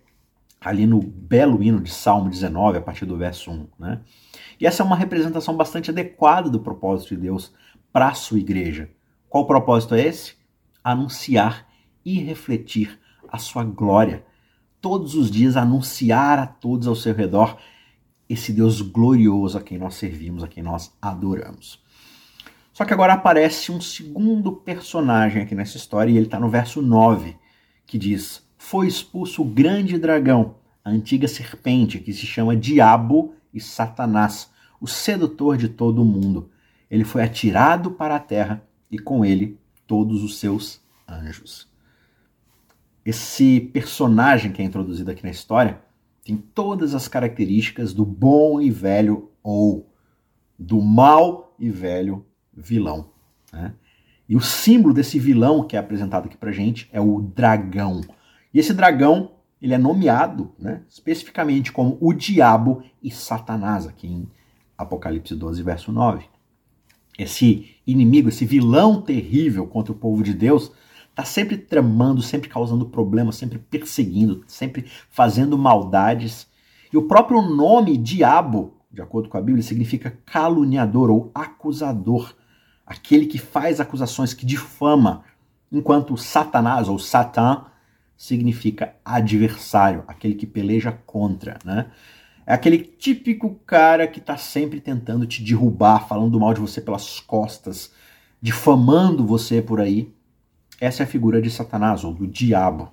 ali 0.60 0.86
no 0.86 1.02
belo 1.02 1.60
hino 1.60 1.80
de 1.80 1.90
Salmo 1.90 2.30
19, 2.30 2.78
a 2.78 2.80
partir 2.80 3.04
do 3.04 3.16
verso 3.16 3.50
1, 3.50 3.66
né? 3.76 4.00
E 4.60 4.66
essa 4.66 4.84
é 4.84 4.86
uma 4.86 4.94
representação 4.94 5.56
bastante 5.56 5.90
adequada 5.90 6.48
do 6.48 6.60
propósito 6.60 7.16
de 7.16 7.22
Deus 7.22 7.52
para 7.92 8.06
a 8.06 8.14
sua 8.14 8.38
igreja. 8.38 8.88
Qual 9.28 9.42
o 9.42 9.46
propósito 9.48 9.96
é 9.96 10.06
esse? 10.06 10.36
Anunciar 10.84 11.66
e 12.04 12.20
refletir 12.20 12.96
a 13.28 13.38
sua 13.38 13.64
glória. 13.64 14.24
Todos 14.80 15.16
os 15.16 15.32
dias 15.32 15.56
anunciar 15.56 16.38
a 16.38 16.46
todos 16.46 16.86
ao 16.86 16.94
seu 16.94 17.12
redor 17.12 17.58
esse 18.28 18.52
Deus 18.52 18.80
glorioso 18.80 19.58
a 19.58 19.60
quem 19.60 19.78
nós 19.78 19.96
servimos, 19.96 20.44
a 20.44 20.48
quem 20.48 20.62
nós 20.62 20.96
adoramos. 21.02 21.82
Só 22.78 22.84
que 22.84 22.94
agora 22.94 23.14
aparece 23.14 23.72
um 23.72 23.80
segundo 23.80 24.52
personagem 24.52 25.42
aqui 25.42 25.52
nessa 25.52 25.76
história, 25.76 26.12
e 26.12 26.16
ele 26.16 26.26
está 26.26 26.38
no 26.38 26.48
verso 26.48 26.80
9, 26.80 27.36
que 27.84 27.98
diz: 27.98 28.48
Foi 28.56 28.86
expulso 28.86 29.42
o 29.42 29.44
grande 29.44 29.98
dragão, 29.98 30.54
a 30.84 30.90
antiga 30.90 31.26
serpente, 31.26 31.98
que 31.98 32.12
se 32.12 32.24
chama 32.24 32.54
Diabo 32.54 33.34
e 33.52 33.60
Satanás, 33.60 34.52
o 34.80 34.86
sedutor 34.86 35.56
de 35.56 35.68
todo 35.68 36.02
o 36.02 36.04
mundo. 36.04 36.52
Ele 36.88 37.02
foi 37.02 37.24
atirado 37.24 37.90
para 37.90 38.14
a 38.14 38.20
terra 38.20 38.62
e 38.88 38.96
com 38.96 39.24
ele 39.24 39.58
todos 39.84 40.22
os 40.22 40.38
seus 40.38 40.80
anjos. 41.08 41.68
Esse 43.04 43.58
personagem 43.58 44.52
que 44.52 44.62
é 44.62 44.64
introduzido 44.64 45.10
aqui 45.10 45.24
na 45.24 45.30
história 45.30 45.82
tem 46.24 46.36
todas 46.36 46.94
as 46.94 47.08
características 47.08 47.92
do 47.92 48.06
bom 48.06 48.60
e 48.60 48.70
velho 48.70 49.32
ou 49.42 49.92
do 50.56 50.80
mal 50.80 51.56
e 51.58 51.70
velho 51.70 52.24
vilão. 52.60 53.10
Né? 53.52 53.72
E 54.28 54.36
o 54.36 54.40
símbolo 54.40 54.92
desse 54.92 55.18
vilão 55.18 55.66
que 55.66 55.76
é 55.76 55.78
apresentado 55.78 56.26
aqui 56.26 56.36
pra 56.36 56.52
gente 56.52 56.88
é 56.92 57.00
o 57.00 57.20
dragão. 57.20 58.02
E 58.52 58.58
esse 58.58 58.74
dragão 58.74 59.32
ele 59.60 59.74
é 59.74 59.78
nomeado 59.78 60.52
né, 60.58 60.82
especificamente 60.88 61.72
como 61.72 61.98
o 62.00 62.12
diabo 62.12 62.82
e 63.02 63.10
Satanás, 63.10 63.86
aqui 63.86 64.06
em 64.06 64.28
Apocalipse 64.76 65.34
12, 65.34 65.62
verso 65.62 65.90
9. 65.90 66.24
Esse 67.18 67.74
inimigo, 67.84 68.28
esse 68.28 68.44
vilão 68.44 69.02
terrível 69.02 69.66
contra 69.66 69.92
o 69.92 69.96
povo 69.96 70.22
de 70.22 70.32
Deus, 70.32 70.70
está 71.10 71.24
sempre 71.24 71.56
tramando, 71.56 72.22
sempre 72.22 72.48
causando 72.48 72.86
problemas, 72.86 73.34
sempre 73.34 73.58
perseguindo, 73.58 74.44
sempre 74.46 74.86
fazendo 75.10 75.58
maldades. 75.58 76.46
E 76.92 76.96
o 76.96 77.08
próprio 77.08 77.42
nome 77.42 77.96
diabo, 77.96 78.74
de 78.92 79.02
acordo 79.02 79.28
com 79.28 79.36
a 79.36 79.42
Bíblia, 79.42 79.64
significa 79.64 80.16
caluniador 80.24 81.10
ou 81.10 81.32
acusador, 81.34 82.32
aquele 82.88 83.26
que 83.26 83.38
faz 83.38 83.80
acusações, 83.80 84.32
que 84.32 84.46
difama, 84.46 85.22
enquanto 85.70 86.16
Satanás 86.16 86.88
ou 86.88 86.98
Satã 86.98 87.66
significa 88.16 88.94
adversário, 89.04 90.02
aquele 90.08 90.34
que 90.34 90.46
peleja 90.46 90.98
contra, 91.06 91.58
né? 91.64 91.90
É 92.46 92.54
aquele 92.54 92.78
típico 92.78 93.56
cara 93.66 94.08
que 94.08 94.20
está 94.20 94.38
sempre 94.38 94.80
tentando 94.80 95.26
te 95.26 95.44
derrubar, 95.44 96.08
falando 96.08 96.40
mal 96.40 96.54
de 96.54 96.60
você 96.60 96.80
pelas 96.80 97.20
costas, 97.20 97.92
difamando 98.40 99.26
você 99.26 99.60
por 99.60 99.82
aí. 99.82 100.10
Essa 100.80 101.02
é 101.02 101.04
a 101.04 101.08
figura 101.08 101.42
de 101.42 101.50
Satanás, 101.50 102.04
ou 102.04 102.14
do 102.14 102.26
diabo. 102.26 102.90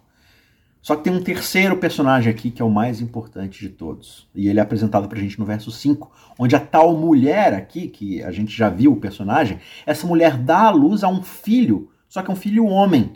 Só 0.86 0.96
que 0.96 1.06
tem 1.06 1.12
um 1.12 1.24
terceiro 1.24 1.78
personagem 1.78 2.32
aqui 2.32 2.52
que 2.52 2.62
é 2.62 2.66
o 2.66 2.70
mais 2.70 3.02
importante 3.02 3.60
de 3.60 3.70
todos. 3.70 4.30
E 4.36 4.48
ele 4.48 4.60
é 4.60 4.62
apresentado 4.62 5.10
pra 5.10 5.20
gente 5.20 5.40
no 5.40 5.44
verso 5.44 5.72
5, 5.72 6.12
onde 6.38 6.56
a 6.56 6.60
tal 6.60 6.96
mulher 6.96 7.56
aqui, 7.56 7.88
que 7.88 8.22
a 8.22 8.32
gente 8.32 8.56
já 8.56 8.70
viu 8.70 8.94
o 8.94 9.00
personagem, 9.00 9.60
essa 9.84 10.06
mulher 10.06 10.38
dá 10.38 10.68
à 10.68 10.70
luz 10.70 11.04
a 11.04 11.08
um 11.08 11.24
filho, 11.24 11.90
só 12.08 12.22
que 12.22 12.30
é 12.30 12.34
um 12.36 12.38
filho 12.38 12.68
homem. 12.68 13.14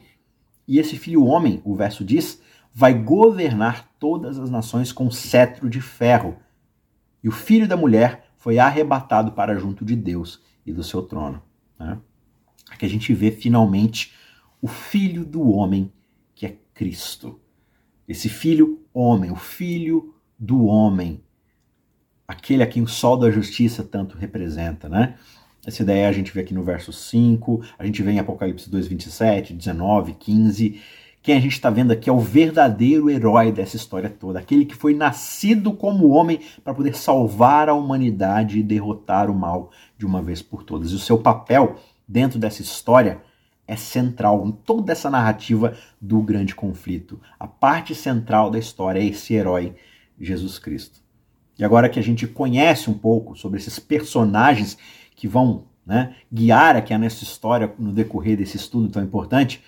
E 0.68 0.80
esse 0.80 0.98
filho 0.98 1.24
homem, 1.24 1.62
o 1.64 1.76
verso 1.76 2.04
diz, 2.04 2.42
vai 2.74 2.92
governar 2.92 3.88
todas 4.00 4.40
as 4.40 4.50
nações 4.50 4.92
com 4.92 5.12
cetro 5.12 5.70
de 5.70 5.80
ferro. 5.80 6.38
E 7.24 7.30
o 7.30 7.32
filho 7.32 7.68
da 7.68 7.78
mulher 7.78 8.32
foi 8.40 8.58
arrebatado 8.58 9.34
para 9.34 9.60
junto 9.60 9.86
de 9.86 9.96
Deus 9.96 10.42
e 10.66 10.74
do 10.74 10.82
seu 10.82 11.04
trono. 11.04 11.40
Né? 11.80 12.00
Aqui 12.72 12.88
a 12.88 12.90
gente 12.90 13.14
vê 13.14 13.30
finalmente 13.30 14.12
o 14.60 14.68
filho 14.68 15.24
do 15.24 15.52
homem, 15.52 15.94
que 16.34 16.48
é 16.48 16.58
Cristo. 16.74 17.40
Esse 18.10 18.28
filho 18.28 18.82
homem, 18.92 19.30
o 19.30 19.36
filho 19.36 20.16
do 20.38 20.66
homem, 20.66 21.22
aquele 22.28 22.64
a 22.64 22.68
quem 22.68 22.82
o 22.82 22.88
sol 22.88 23.16
da 23.16 23.30
justiça 23.30 23.84
tanto 23.84 24.18
representa, 24.18 24.90
né? 24.90 25.14
Essa 25.64 25.84
ideia 25.84 26.10
a 26.10 26.12
gente 26.12 26.32
vê 26.32 26.40
aqui 26.40 26.52
no 26.52 26.64
verso 26.64 26.92
5, 26.92 27.62
a 27.78 27.86
gente 27.86 28.02
vê 28.02 28.12
em 28.12 28.20
Apocalipse 28.20 28.68
2, 28.68 28.88
27, 28.88 29.54
19, 29.54 30.14
15. 30.14 30.82
Quem 31.22 31.38
a 31.38 31.40
gente 31.40 31.52
está 31.52 31.70
vendo 31.70 31.92
aqui 31.92 32.10
é 32.10 32.14
o 32.14 32.18
verdadeiro 32.18 33.12
herói 33.12 33.52
dessa 33.52 33.76
história 33.76 34.10
toda, 34.10 34.40
aquele 34.40 34.66
que 34.66 34.74
foi 34.74 34.96
nascido 34.96 35.74
como 35.74 36.10
homem 36.10 36.40
para 36.64 36.74
poder 36.74 36.96
salvar 36.96 37.70
a 37.70 37.76
humanidade 37.76 38.58
e 38.58 38.64
derrotar 38.64 39.30
o 39.30 39.36
mal 39.36 39.70
de 39.96 40.06
uma 40.06 40.20
vez 40.20 40.42
por 40.42 40.64
todas. 40.64 40.92
E 40.92 40.96
o 40.96 41.00
seu 41.00 41.20
papel 41.20 41.76
dentro 42.08 42.40
dessa 42.40 42.64
história 42.64 43.22
é 43.70 43.76
central 43.76 44.48
em 44.48 44.52
toda 44.52 44.92
essa 44.92 45.12
narrativa 45.12 45.76
do 46.02 46.20
grande 46.24 46.56
conflito. 46.56 47.22
A 47.40 47.46
parte 47.46 47.94
central 47.94 48.50
da 48.50 48.58
história 48.58 49.00
é 49.00 49.06
esse 49.06 49.36
herói, 49.36 49.76
Jesus 50.20 50.58
Cristo. 50.58 51.00
E 51.58 51.64
agora 51.64 51.88
que 51.88 52.00
a 52.00 52.04
gente 52.04 52.26
conhece 52.26 52.90
um 52.90 52.98
pouco 52.98 53.38
sobre 53.38 53.60
esses 53.60 53.78
personagens 53.78 54.76
que 55.16 55.28
vão 55.28 55.66
né, 55.86 56.16
guiar 56.34 56.76
aqui 56.76 56.98
nessa 56.98 57.24
história 57.24 57.72
no 57.78 57.92
decorrer 57.92 58.38
desse 58.38 58.58
estudo 58.58 58.90
tão 58.90 59.04
importante, 59.04 59.64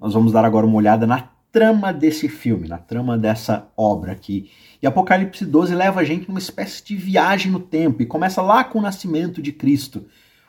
nós 0.00 0.14
vamos 0.14 0.32
dar 0.32 0.44
agora 0.46 0.64
uma 0.64 0.76
olhada 0.76 1.06
na 1.06 1.28
trama 1.52 1.92
desse 1.92 2.30
filme, 2.30 2.66
na 2.66 2.78
trama 2.78 3.18
dessa 3.18 3.68
obra 3.76 4.12
aqui. 4.12 4.50
E 4.80 4.86
Apocalipse 4.86 5.44
12 5.44 5.74
leva 5.74 6.00
a 6.00 6.04
gente 6.04 6.26
numa 6.28 6.38
espécie 6.38 6.82
de 6.82 6.96
viagem 6.96 7.52
no 7.52 7.60
tempo 7.60 8.02
e 8.02 8.06
começa 8.06 8.40
lá 8.40 8.64
com 8.64 8.78
o 8.78 8.82
nascimento 8.82 9.42
de 9.42 9.52
Cristo, 9.52 10.06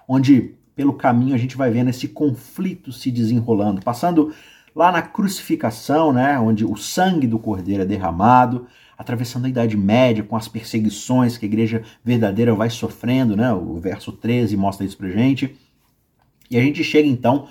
onde 0.07 0.55
pelo 0.75 0.93
caminho 0.93 1.33
a 1.33 1.37
gente 1.37 1.55
vai 1.55 1.71
vendo 1.71 1.89
esse 1.89 2.07
conflito 2.07 2.91
se 2.91 3.09
desenrolando, 3.09 3.81
passando 3.81 4.33
lá 4.75 4.91
na 4.91 5.01
crucificação, 5.01 6.11
né, 6.11 6.37
onde 6.37 6.65
o 6.65 6.75
sangue 6.75 7.25
do 7.25 7.39
cordeiro 7.39 7.83
é 7.83 7.85
derramado, 7.85 8.67
atravessando 8.97 9.45
a 9.45 9.49
Idade 9.49 9.77
Média 9.77 10.23
com 10.23 10.35
as 10.35 10.47
perseguições 10.47 11.37
que 11.37 11.45
a 11.45 11.47
igreja 11.47 11.83
verdadeira 12.03 12.53
vai 12.53 12.69
sofrendo, 12.69 13.35
né? 13.35 13.51
O 13.53 13.77
verso 13.77 14.11
13 14.11 14.55
mostra 14.55 14.85
isso 14.85 14.97
pra 14.97 15.09
gente. 15.09 15.55
E 16.49 16.57
a 16.57 16.61
gente 16.61 16.83
chega 16.83 17.07
então 17.07 17.47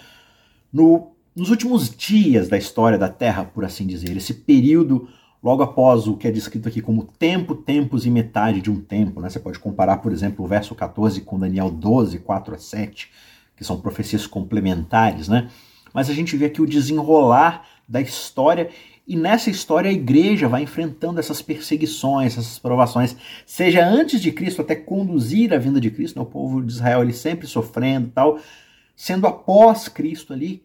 no, 0.73 1.13
nos 1.37 1.51
últimos 1.51 1.95
dias 1.95 2.49
da 2.49 2.57
história 2.57 2.97
da 2.97 3.09
Terra, 3.09 3.45
por 3.45 3.65
assim 3.65 3.87
dizer, 3.87 4.17
esse 4.17 4.33
período 4.33 5.09
logo 5.45 5.63
após 5.63 6.09
o 6.09 6.17
que 6.17 6.27
é 6.27 6.31
descrito 6.31 6.69
aqui 6.71 6.81
como 6.81 7.05
tempo, 7.05 7.55
tempos 7.55 8.07
e 8.07 8.11
metade 8.11 8.63
de 8.63 8.71
um 8.71 8.81
tempo. 8.81 9.21
Né? 9.21 9.29
Você 9.29 9.39
pode 9.39 9.59
comparar, 9.59 9.99
por 9.99 10.11
exemplo, 10.11 10.43
o 10.43 10.49
verso 10.49 10.75
14 10.75 11.21
com 11.21 11.39
Daniel 11.39 11.71
12, 11.71 12.21
4 12.21 12.55
a 12.55 12.59
7, 12.59 13.11
que 13.55 13.63
são 13.63 13.79
profecias 13.79 14.27
complementares, 14.27 15.29
né? 15.29 15.51
Mas 15.93 16.09
a 16.09 16.15
gente 16.15 16.35
vê 16.35 16.47
aqui 16.47 16.63
o 16.63 16.67
desenrolar 16.67 17.67
da 17.87 18.01
história 18.01 18.71
e 19.07 19.17
nessa 19.17 19.51
história 19.51 19.91
a 19.91 19.93
igreja 19.93 20.49
vai 20.49 20.63
enfrentando 20.63 21.21
essas 21.21 21.43
perseguições, 21.43 22.39
essas 22.39 22.59
provações, 22.59 23.15
seja 23.45 23.87
antes 23.87 24.21
de 24.23 24.33
Cristo 24.33 24.63
até 24.63 24.75
conduzir 24.75 25.53
a 25.53 25.59
vinda 25.59 25.79
de 25.79 25.91
Cristo, 25.91 26.17
né? 26.17 26.23
o 26.23 26.27
povo 26.27 26.63
de 26.63 26.73
Israel 26.73 27.03
ele 27.03 27.13
sempre 27.13 27.47
sofrendo 27.47 28.11
tal, 28.15 28.41
sendo 28.97 29.27
após 29.27 29.89
Cristo 29.89 30.33
ali 30.33 30.65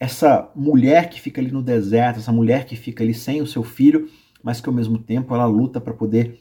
essa 0.00 0.50
mulher 0.56 1.10
que 1.10 1.20
fica 1.20 1.42
ali 1.42 1.52
no 1.52 1.62
deserto, 1.62 2.18
essa 2.18 2.32
mulher 2.32 2.64
que 2.64 2.74
fica 2.74 3.04
ali 3.04 3.12
sem 3.12 3.42
o 3.42 3.46
seu 3.46 3.62
filho, 3.62 4.08
mas 4.42 4.58
que 4.58 4.68
ao 4.68 4.74
mesmo 4.74 4.98
tempo 4.98 5.34
ela 5.34 5.44
luta 5.44 5.78
para 5.78 5.92
poder 5.92 6.40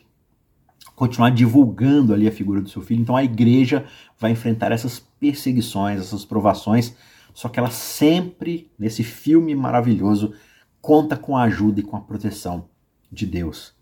continuar 0.96 1.30
divulgando 1.32 2.14
ali 2.14 2.26
a 2.26 2.32
figura 2.32 2.62
do 2.62 2.70
seu 2.70 2.82
filho. 2.82 3.02
Então 3.02 3.18
a 3.18 3.24
igreja 3.24 3.86
vai 4.18 4.32
enfrentar 4.32 4.72
essas 4.72 4.98
perseguições, 4.98 6.00
essas 6.00 6.24
provações, 6.24 6.96
só 7.34 7.50
que 7.50 7.60
ela 7.60 7.70
sempre, 7.70 8.72
nesse 8.80 9.04
filme 9.04 9.54
maravilhoso, 9.54 10.34
conta 10.82 11.18
com 11.18 11.36
a 11.36 11.44
ajuda 11.44 11.82
e 11.82 11.84
com 11.84 11.98
a 11.98 12.02
proteção 12.02 12.70
de 13.12 13.26
Deus. 13.26 13.74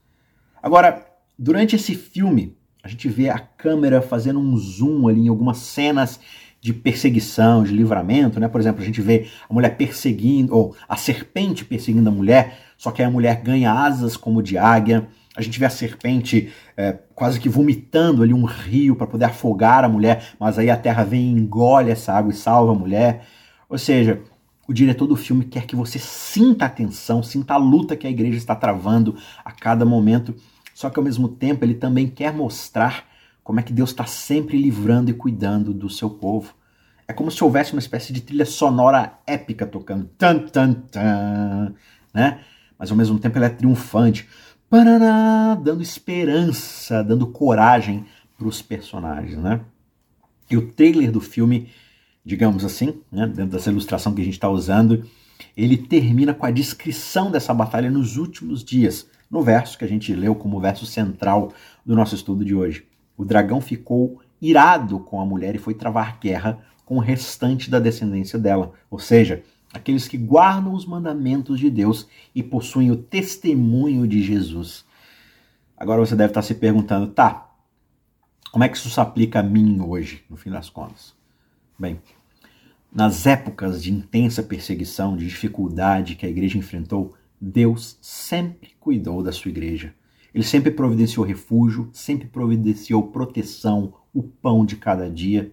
Agora, 0.62 1.06
durante 1.38 1.76
esse 1.76 1.94
filme, 1.94 2.58
a 2.84 2.88
gente 2.88 3.08
vê 3.08 3.30
a 3.30 3.38
câmera 3.38 4.02
fazendo 4.02 4.40
um 4.40 4.58
zoom 4.58 5.08
ali 5.08 5.22
em 5.22 5.28
algumas 5.28 5.58
cenas 5.58 6.20
de 6.60 6.74
perseguição, 6.74 7.64
de 7.64 7.72
livramento, 7.72 8.40
né? 8.40 8.48
Por 8.48 8.60
exemplo, 8.60 8.82
a 8.82 8.86
gente 8.86 9.02
vê 9.02 9.28
a 9.50 9.54
mulher 9.54 9.78
perseguindo, 9.78 10.56
ou 10.56 10.76
a 10.88 10.96
serpente 10.98 11.64
perseguindo 11.64 12.10
a 12.10 12.12
mulher, 12.12 12.60
só 12.78 12.92
que 12.92 13.02
a 13.02 13.10
mulher 13.10 13.42
ganha 13.42 13.72
asas 13.72 14.18
como 14.18 14.42
de 14.42 14.58
águia. 14.58 15.08
A 15.36 15.42
gente 15.42 15.60
vê 15.60 15.66
a 15.66 15.70
serpente 15.70 16.52
é, 16.76 16.98
quase 17.14 17.40
que 17.40 17.48
vomitando 17.48 18.24
ali 18.24 18.34
um 18.34 18.44
rio 18.44 18.96
para 18.96 19.06
poder 19.06 19.26
afogar 19.26 19.84
a 19.84 19.90
mulher, 19.90 20.30
mas 20.40 20.58
aí 20.58 20.70
a 20.70 20.76
terra 20.76 21.04
vem 21.04 21.28
e 21.28 21.40
engole 21.40 21.92
essa 21.92 22.12
água 22.12 22.32
e 22.32 22.36
salva 22.36 22.72
a 22.72 22.76
mulher. 22.76 23.26
Ou 23.70 23.78
seja, 23.78 24.22
o 24.68 24.74
diretor 24.74 25.08
do 25.08 25.16
filme 25.16 25.46
quer 25.46 25.66
que 25.66 25.76
você 25.76 25.98
sinta 25.98 26.66
a 26.66 26.70
tensão, 26.70 27.24
sinta 27.24 27.54
a 27.54 27.58
luta 27.58 27.96
que 27.96 28.06
a 28.06 28.10
igreja 28.10 28.38
está 28.38 28.56
travando 28.56 29.16
a 29.46 29.52
cada 29.52 29.86
momento, 29.86 30.36
só 30.74 30.90
que 30.90 31.00
ao 31.00 31.06
mesmo 31.06 31.30
tempo 31.30 31.64
ele 31.64 31.76
também 31.76 32.08
quer 32.08 32.34
mostrar 32.34 33.06
como 33.48 33.62
é 33.62 33.64
que 33.64 33.72
Deus 33.72 33.92
está 33.92 34.06
sempre 34.06 34.62
livrando 34.62 35.10
e 35.10 35.14
cuidando 35.14 35.74
do 35.74 35.90
seu 35.90 36.10
povo. 36.10 36.54
É 37.08 37.14
como 37.14 37.32
se 37.32 37.42
houvesse 37.42 37.72
uma 37.72 37.80
espécie 37.80 38.12
de 38.12 38.20
trilha 38.20 38.46
sonora 38.46 39.22
épica 39.26 39.66
tocando, 39.66 40.04
tan, 40.18 40.40
tan, 40.40 40.74
tan, 40.74 41.74
né? 42.14 42.42
Mas 42.78 42.92
ao 42.92 42.98
mesmo 42.98 43.18
tempo 43.18 43.38
ela 43.38 43.46
é 43.46 43.50
triunfante, 43.50 44.28
paraná, 44.70 45.56
dando 45.56 45.82
esperança, 45.82 47.02
dando 47.02 47.26
coragem 47.26 48.06
para 48.38 48.50
os 48.50 48.62
personagens, 48.62 49.38
né? 49.38 49.62
E 50.52 50.58
o 50.58 50.70
trailer 50.74 51.10
do 51.10 51.22
filme, 51.22 51.70
digamos 52.26 52.66
assim, 52.66 53.02
né, 53.10 53.28
dentro 53.28 53.52
dessa 53.52 53.72
ilustração 53.72 54.14
que 54.14 54.22
a 54.22 54.26
gente 54.26 54.34
está 54.34 54.50
usando, 54.50 55.06
ele 55.56 55.78
termina 55.78 56.34
com 56.34 56.46
a 56.46 56.52
descrição 56.52 57.32
dessa 57.32 57.54
batalha 57.54 57.90
nos 57.90 58.18
últimos 58.18 58.62
dias, 58.62 59.08
no 59.32 59.42
verso 59.42 59.78
que 59.78 59.86
a 59.86 59.88
gente 59.88 60.14
leu 60.14 60.36
como 60.36 60.60
verso 60.60 60.86
central 60.86 61.54
do 61.86 61.96
nosso 61.96 62.14
estudo 62.14 62.44
de 62.44 62.54
hoje. 62.54 62.86
O 63.18 63.26
dragão 63.26 63.60
ficou 63.60 64.22
irado 64.40 65.00
com 65.00 65.20
a 65.20 65.26
mulher 65.26 65.56
e 65.56 65.60
foi 65.60 65.74
travar 65.74 66.20
guerra 66.20 66.64
com 66.86 66.98
o 66.98 67.02
restante 67.02 67.70
da 67.70 67.80
descendência 67.80 68.40
dela, 68.40 68.72
ou 68.90 69.00
seja, 69.00 69.44
aqueles 69.74 70.08
que 70.08 70.18
guardam 70.18 70.74
os 70.74 70.86
mandamentos 70.86 71.60
de 71.60 71.70
Deus 71.70 72.08
e 72.34 72.42
possuem 72.42 72.92
o 72.92 72.96
testemunho 72.96 74.08
de 74.08 74.24
Jesus. 74.24 74.86
Agora 75.76 76.00
você 76.00 76.16
deve 76.16 76.32
estar 76.32 76.42
se 76.42 76.56
perguntando, 76.56 77.08
tá, 77.08 77.50
como 78.52 78.64
é 78.64 78.70
que 78.70 78.78
isso 78.78 78.90
se 78.90 79.00
aplica 79.00 79.40
a 79.40 79.44
mim 79.44 79.82
hoje, 79.82 80.24
no 80.30 80.38
fim 80.38 80.50
das 80.50 80.70
contas? 80.70 81.14
Bem, 81.78 82.00
nas 82.92 83.28
épocas 83.28 83.84
de 83.84 83.92
intensa 83.92 84.42
perseguição, 84.42 85.18
de 85.18 85.28
dificuldade 85.28 86.16
que 86.16 86.26
a 86.26 86.30
igreja 86.30 86.58
enfrentou, 86.58 87.14
Deus 87.40 87.98
sempre 88.02 88.72
cuidou 88.80 89.22
da 89.22 89.32
sua 89.32 89.50
igreja. 89.50 89.94
Ele 90.38 90.44
sempre 90.44 90.70
providenciou 90.70 91.26
refúgio, 91.26 91.90
sempre 91.92 92.28
providenciou 92.28 93.08
proteção, 93.08 93.96
o 94.14 94.22
pão 94.22 94.68
de 94.68 94.76
cada 94.76 95.10
dia. 95.10 95.52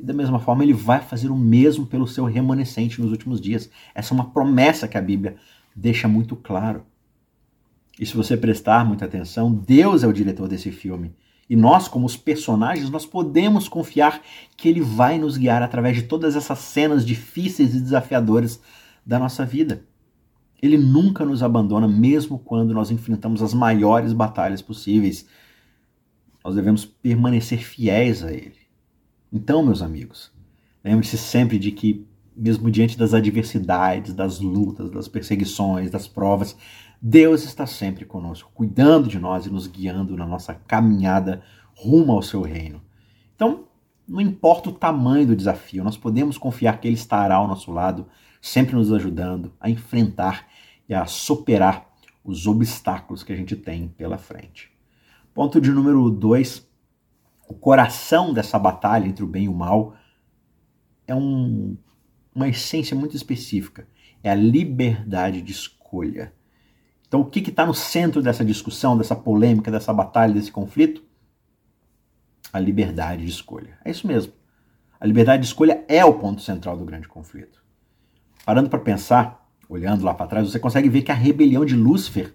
E 0.00 0.04
da 0.04 0.12
mesma 0.12 0.40
forma, 0.40 0.64
ele 0.64 0.72
vai 0.72 1.00
fazer 1.00 1.30
o 1.30 1.36
mesmo 1.36 1.86
pelo 1.86 2.08
seu 2.08 2.24
remanescente 2.24 3.00
nos 3.00 3.12
últimos 3.12 3.40
dias. 3.40 3.70
Essa 3.94 4.12
é 4.12 4.16
uma 4.16 4.32
promessa 4.32 4.88
que 4.88 4.98
a 4.98 5.00
Bíblia 5.00 5.36
deixa 5.76 6.08
muito 6.08 6.34
claro. 6.34 6.82
E 8.00 8.04
se 8.04 8.16
você 8.16 8.36
prestar 8.36 8.84
muita 8.84 9.04
atenção, 9.04 9.54
Deus 9.54 10.02
é 10.02 10.08
o 10.08 10.12
diretor 10.12 10.48
desse 10.48 10.72
filme. 10.72 11.14
E 11.48 11.54
nós, 11.54 11.86
como 11.86 12.04
os 12.04 12.16
personagens, 12.16 12.90
nós 12.90 13.06
podemos 13.06 13.68
confiar 13.68 14.20
que 14.56 14.68
ele 14.68 14.80
vai 14.80 15.20
nos 15.20 15.36
guiar 15.36 15.62
através 15.62 15.94
de 15.94 16.02
todas 16.02 16.34
essas 16.34 16.58
cenas 16.58 17.06
difíceis 17.06 17.76
e 17.76 17.80
desafiadoras 17.80 18.60
da 19.06 19.20
nossa 19.20 19.46
vida. 19.46 19.84
Ele 20.62 20.76
nunca 20.76 21.24
nos 21.24 21.42
abandona, 21.42 21.88
mesmo 21.88 22.38
quando 22.38 22.74
nós 22.74 22.90
enfrentamos 22.90 23.42
as 23.42 23.54
maiores 23.54 24.12
batalhas 24.12 24.60
possíveis. 24.60 25.26
Nós 26.44 26.54
devemos 26.54 26.84
permanecer 26.84 27.58
fiéis 27.58 28.22
a 28.22 28.32
Ele. 28.32 28.58
Então, 29.32 29.64
meus 29.64 29.80
amigos, 29.80 30.32
lembre-se 30.84 31.16
sempre 31.16 31.58
de 31.58 31.70
que, 31.70 32.06
mesmo 32.36 32.70
diante 32.70 32.98
das 32.98 33.14
adversidades, 33.14 34.12
das 34.12 34.40
lutas, 34.40 34.90
das 34.90 35.08
perseguições, 35.08 35.90
das 35.90 36.08
provas, 36.08 36.56
Deus 37.00 37.44
está 37.44 37.66
sempre 37.66 38.04
conosco, 38.04 38.50
cuidando 38.52 39.08
de 39.08 39.18
nós 39.18 39.46
e 39.46 39.50
nos 39.50 39.66
guiando 39.66 40.16
na 40.16 40.26
nossa 40.26 40.54
caminhada 40.54 41.42
rumo 41.74 42.12
ao 42.12 42.22
seu 42.22 42.42
reino. 42.42 42.82
Então, 43.34 43.64
não 44.06 44.20
importa 44.20 44.68
o 44.68 44.72
tamanho 44.72 45.28
do 45.28 45.36
desafio, 45.36 45.84
nós 45.84 45.96
podemos 45.96 46.36
confiar 46.36 46.78
que 46.78 46.88
Ele 46.88 46.96
estará 46.96 47.36
ao 47.36 47.48
nosso 47.48 47.70
lado, 47.70 48.06
sempre 48.40 48.74
nos 48.74 48.92
ajudando 48.92 49.52
a 49.60 49.68
enfrentar 49.68 50.48
e 50.88 50.94
a 50.94 51.06
superar 51.06 51.88
os 52.24 52.46
obstáculos 52.46 53.22
que 53.22 53.32
a 53.32 53.36
gente 53.36 53.56
tem 53.56 53.88
pela 53.88 54.18
frente. 54.18 54.70
Ponto 55.34 55.60
de 55.60 55.70
número 55.70 56.10
dois: 56.10 56.68
o 57.48 57.54
coração 57.54 58.32
dessa 58.32 58.58
batalha 58.58 59.06
entre 59.06 59.24
o 59.24 59.28
bem 59.28 59.44
e 59.44 59.48
o 59.48 59.54
mal 59.54 59.94
é 61.06 61.14
um, 61.14 61.76
uma 62.34 62.48
essência 62.48 62.96
muito 62.96 63.16
específica. 63.16 63.88
É 64.22 64.30
a 64.30 64.34
liberdade 64.34 65.40
de 65.42 65.52
escolha. 65.52 66.32
Então, 67.08 67.22
o 67.22 67.24
que 67.24 67.40
está 67.40 67.66
no 67.66 67.74
centro 67.74 68.22
dessa 68.22 68.44
discussão, 68.44 68.96
dessa 68.96 69.16
polêmica, 69.16 69.70
dessa 69.70 69.92
batalha, 69.92 70.32
desse 70.32 70.52
conflito? 70.52 71.02
A 72.52 72.60
liberdade 72.60 73.24
de 73.24 73.30
escolha. 73.30 73.78
É 73.84 73.90
isso 73.90 74.06
mesmo. 74.06 74.32
A 75.00 75.06
liberdade 75.06 75.42
de 75.42 75.48
escolha 75.48 75.84
é 75.88 76.04
o 76.04 76.14
ponto 76.14 76.42
central 76.42 76.76
do 76.76 76.84
grande 76.84 77.08
conflito. 77.08 77.59
Parando 78.44 78.68
para 78.68 78.78
pensar, 78.78 79.46
olhando 79.68 80.04
lá 80.04 80.14
para 80.14 80.26
trás, 80.26 80.50
você 80.50 80.58
consegue 80.58 80.88
ver 80.88 81.02
que 81.02 81.12
a 81.12 81.14
rebelião 81.14 81.64
de 81.64 81.74
Lúcifer 81.74 82.34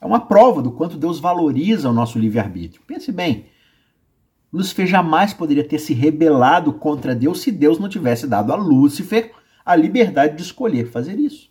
é 0.00 0.06
uma 0.06 0.20
prova 0.20 0.60
do 0.60 0.72
quanto 0.72 0.96
Deus 0.96 1.18
valoriza 1.18 1.88
o 1.88 1.92
nosso 1.92 2.18
livre-arbítrio. 2.18 2.82
Pense 2.86 3.10
bem, 3.10 3.46
Lúcifer 4.52 4.86
jamais 4.86 5.34
poderia 5.34 5.66
ter 5.66 5.78
se 5.78 5.92
rebelado 5.92 6.72
contra 6.72 7.14
Deus 7.14 7.40
se 7.40 7.50
Deus 7.50 7.78
não 7.78 7.88
tivesse 7.88 8.26
dado 8.26 8.52
a 8.52 8.56
Lúcifer 8.56 9.32
a 9.64 9.74
liberdade 9.74 10.36
de 10.36 10.42
escolher 10.42 10.86
fazer 10.86 11.18
isso. 11.18 11.50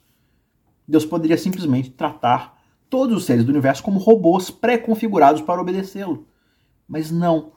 Deus 0.88 1.06
poderia 1.06 1.38
simplesmente 1.38 1.90
tratar 1.90 2.58
todos 2.90 3.18
os 3.18 3.26
seres 3.26 3.44
do 3.44 3.50
universo 3.50 3.84
como 3.84 4.00
robôs 4.00 4.50
pré-configurados 4.50 5.42
para 5.42 5.62
obedecê-lo. 5.62 6.28
Mas 6.88 7.12
não. 7.12 7.52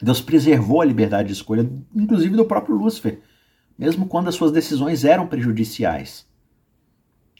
Deus 0.00 0.20
preservou 0.20 0.80
a 0.80 0.84
liberdade 0.84 1.28
de 1.28 1.34
escolha, 1.34 1.70
inclusive 1.94 2.36
do 2.36 2.44
próprio 2.44 2.74
Lúcifer, 2.74 3.20
mesmo 3.78 4.06
quando 4.06 4.28
as 4.28 4.34
suas 4.34 4.52
decisões 4.52 5.04
eram 5.04 5.26
prejudiciais. 5.26 6.26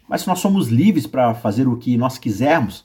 Mas 0.09 0.23
se 0.23 0.29
nós 0.29 0.41
somos 0.41 0.69
livres 0.69 1.07
para 1.07 1.35
fazer 1.35 1.67
o 1.67 1.77
que 1.77 1.97
nós 1.97 2.19
quisermos, 2.19 2.85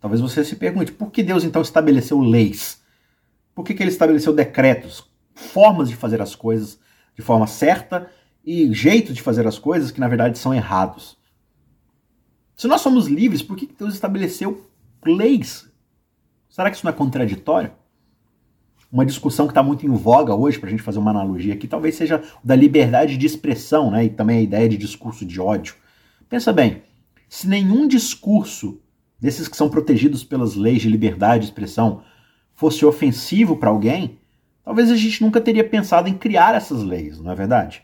talvez 0.00 0.20
você 0.20 0.44
se 0.44 0.56
pergunte: 0.56 0.92
por 0.92 1.10
que 1.10 1.22
Deus 1.22 1.44
então 1.44 1.62
estabeleceu 1.62 2.20
leis? 2.20 2.82
Por 3.54 3.64
que, 3.64 3.74
que 3.74 3.82
ele 3.82 3.90
estabeleceu 3.90 4.32
decretos, 4.32 5.04
formas 5.34 5.88
de 5.88 5.96
fazer 5.96 6.20
as 6.20 6.34
coisas 6.34 6.78
de 7.14 7.22
forma 7.22 7.46
certa 7.46 8.10
e 8.44 8.72
jeitos 8.72 9.14
de 9.14 9.22
fazer 9.22 9.46
as 9.46 9.58
coisas 9.58 9.90
que 9.90 10.00
na 10.00 10.08
verdade 10.08 10.38
são 10.38 10.52
errados? 10.52 11.16
Se 12.56 12.66
nós 12.66 12.80
somos 12.80 13.06
livres, 13.06 13.42
por 13.42 13.56
que, 13.56 13.66
que 13.66 13.74
Deus 13.74 13.94
estabeleceu 13.94 14.68
leis? 15.04 15.68
Será 16.48 16.70
que 16.70 16.76
isso 16.76 16.86
não 16.86 16.92
é 16.92 16.96
contraditório? 16.96 17.72
Uma 18.94 19.04
discussão 19.04 19.48
que 19.48 19.50
está 19.50 19.60
muito 19.60 19.84
em 19.84 19.90
voga 19.90 20.36
hoje, 20.36 20.56
para 20.56 20.68
a 20.68 20.70
gente 20.70 20.84
fazer 20.84 21.00
uma 21.00 21.10
analogia 21.10 21.52
aqui, 21.52 21.66
talvez 21.66 21.96
seja 21.96 22.22
da 22.44 22.54
liberdade 22.54 23.16
de 23.16 23.26
expressão, 23.26 23.90
né? 23.90 24.04
E 24.04 24.08
também 24.08 24.38
a 24.38 24.42
ideia 24.42 24.68
de 24.68 24.76
discurso 24.76 25.26
de 25.26 25.40
ódio. 25.40 25.74
Pensa 26.28 26.52
bem, 26.52 26.84
se 27.28 27.48
nenhum 27.48 27.88
discurso 27.88 28.80
desses 29.20 29.48
que 29.48 29.56
são 29.56 29.68
protegidos 29.68 30.22
pelas 30.22 30.54
leis 30.54 30.80
de 30.80 30.88
liberdade 30.88 31.40
de 31.40 31.46
expressão 31.46 32.02
fosse 32.54 32.86
ofensivo 32.86 33.56
para 33.56 33.68
alguém, 33.68 34.20
talvez 34.64 34.92
a 34.92 34.96
gente 34.96 35.24
nunca 35.24 35.40
teria 35.40 35.68
pensado 35.68 36.08
em 36.08 36.14
criar 36.14 36.54
essas 36.54 36.84
leis, 36.84 37.18
não 37.18 37.32
é 37.32 37.34
verdade? 37.34 37.82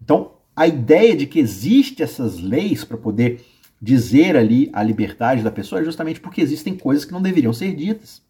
Então, 0.00 0.34
a 0.54 0.64
ideia 0.64 1.16
de 1.16 1.26
que 1.26 1.40
existem 1.40 2.04
essas 2.04 2.38
leis 2.38 2.84
para 2.84 2.96
poder 2.96 3.44
dizer 3.82 4.36
ali 4.36 4.70
a 4.72 4.80
liberdade 4.80 5.42
da 5.42 5.50
pessoa 5.50 5.80
é 5.80 5.84
justamente 5.84 6.20
porque 6.20 6.40
existem 6.40 6.76
coisas 6.76 7.04
que 7.04 7.12
não 7.12 7.20
deveriam 7.20 7.52
ser 7.52 7.74
ditas. 7.74 8.22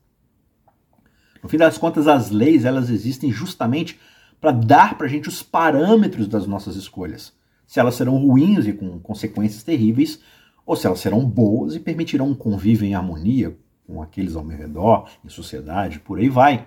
No 1.44 1.48
fim 1.48 1.58
das 1.58 1.78
contas, 1.78 2.08
as 2.08 2.30
leis 2.30 2.64
elas 2.64 2.90
existem 2.90 3.30
justamente 3.30 4.00
para 4.40 4.50
dar 4.50 4.98
para 4.98 5.06
a 5.06 5.10
gente 5.10 5.28
os 5.28 5.44
parâmetros 5.44 6.26
das 6.26 6.44
nossas 6.44 6.74
escolhas 6.74 7.32
se 7.66 7.80
elas 7.80 7.94
serão 7.94 8.16
ruins 8.18 8.66
e 8.66 8.72
com 8.72 8.98
consequências 9.00 9.62
terríveis, 9.62 10.20
ou 10.66 10.76
se 10.76 10.86
elas 10.86 11.00
serão 11.00 11.24
boas 11.24 11.74
e 11.74 11.80
permitirão 11.80 12.28
um 12.28 12.34
convívio 12.34 12.86
em 12.86 12.94
harmonia 12.94 13.56
com 13.86 14.00
aqueles 14.02 14.34
ao 14.34 14.44
meu 14.44 14.56
redor, 14.56 15.08
em 15.24 15.28
sociedade, 15.28 16.00
por 16.00 16.18
aí 16.18 16.28
vai. 16.28 16.66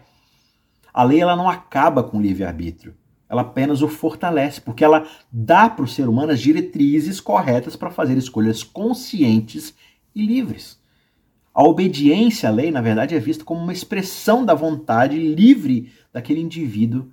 A 0.93 1.03
lei 1.03 1.19
ela 1.19 1.35
não 1.35 1.49
acaba 1.49 2.03
com 2.03 2.17
o 2.17 2.21
livre-arbítrio, 2.21 2.95
ela 3.29 3.41
apenas 3.41 3.81
o 3.81 3.87
fortalece, 3.87 4.61
porque 4.61 4.83
ela 4.83 5.07
dá 5.31 5.69
para 5.69 5.83
o 5.83 5.87
ser 5.87 6.07
humano 6.07 6.31
as 6.31 6.39
diretrizes 6.39 7.19
corretas 7.19 7.75
para 7.75 7.89
fazer 7.89 8.17
escolhas 8.17 8.63
conscientes 8.63 9.73
e 10.13 10.25
livres. 10.25 10.79
A 11.57 11.63
obediência 11.63 12.49
à 12.49 12.51
lei, 12.51 12.69
na 12.69 12.81
verdade, 12.81 13.15
é 13.15 13.19
vista 13.19 13.43
como 13.43 13.59
uma 13.59 13.73
expressão 13.73 14.45
da 14.45 14.53
vontade 14.53 15.17
livre 15.17 15.91
daquele 16.13 16.39
indivíduo 16.39 17.11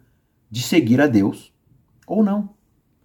de 0.50 0.61
seguir 0.61 1.00
a 1.00 1.07
Deus 1.07 1.50
ou 2.07 2.22
não. 2.22 2.50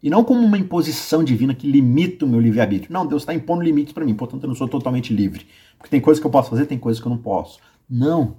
E 0.04 0.10
não 0.10 0.22
como 0.22 0.42
uma 0.42 0.58
imposição 0.58 1.24
divina 1.24 1.56
que 1.56 1.66
limita 1.66 2.26
o 2.26 2.28
meu 2.28 2.42
livre-arbítrio. 2.42 2.92
Não, 2.92 3.08
Deus 3.08 3.22
está 3.22 3.34
impondo 3.34 3.64
limites 3.64 3.94
para 3.94 4.04
mim, 4.04 4.16
portanto 4.16 4.44
eu 4.44 4.50
não 4.50 4.56
sou 4.56 4.68
totalmente 4.68 5.14
livre. 5.14 5.48
Porque 5.78 5.90
tem 5.90 6.02
coisas 6.02 6.20
que 6.20 6.28
eu 6.28 6.32
posso 6.32 6.50
fazer, 6.50 6.66
tem 6.66 6.78
coisas 6.78 7.02
que 7.02 7.08
eu 7.08 7.12
não 7.12 7.18
posso. 7.18 7.58
Não. 7.90 8.36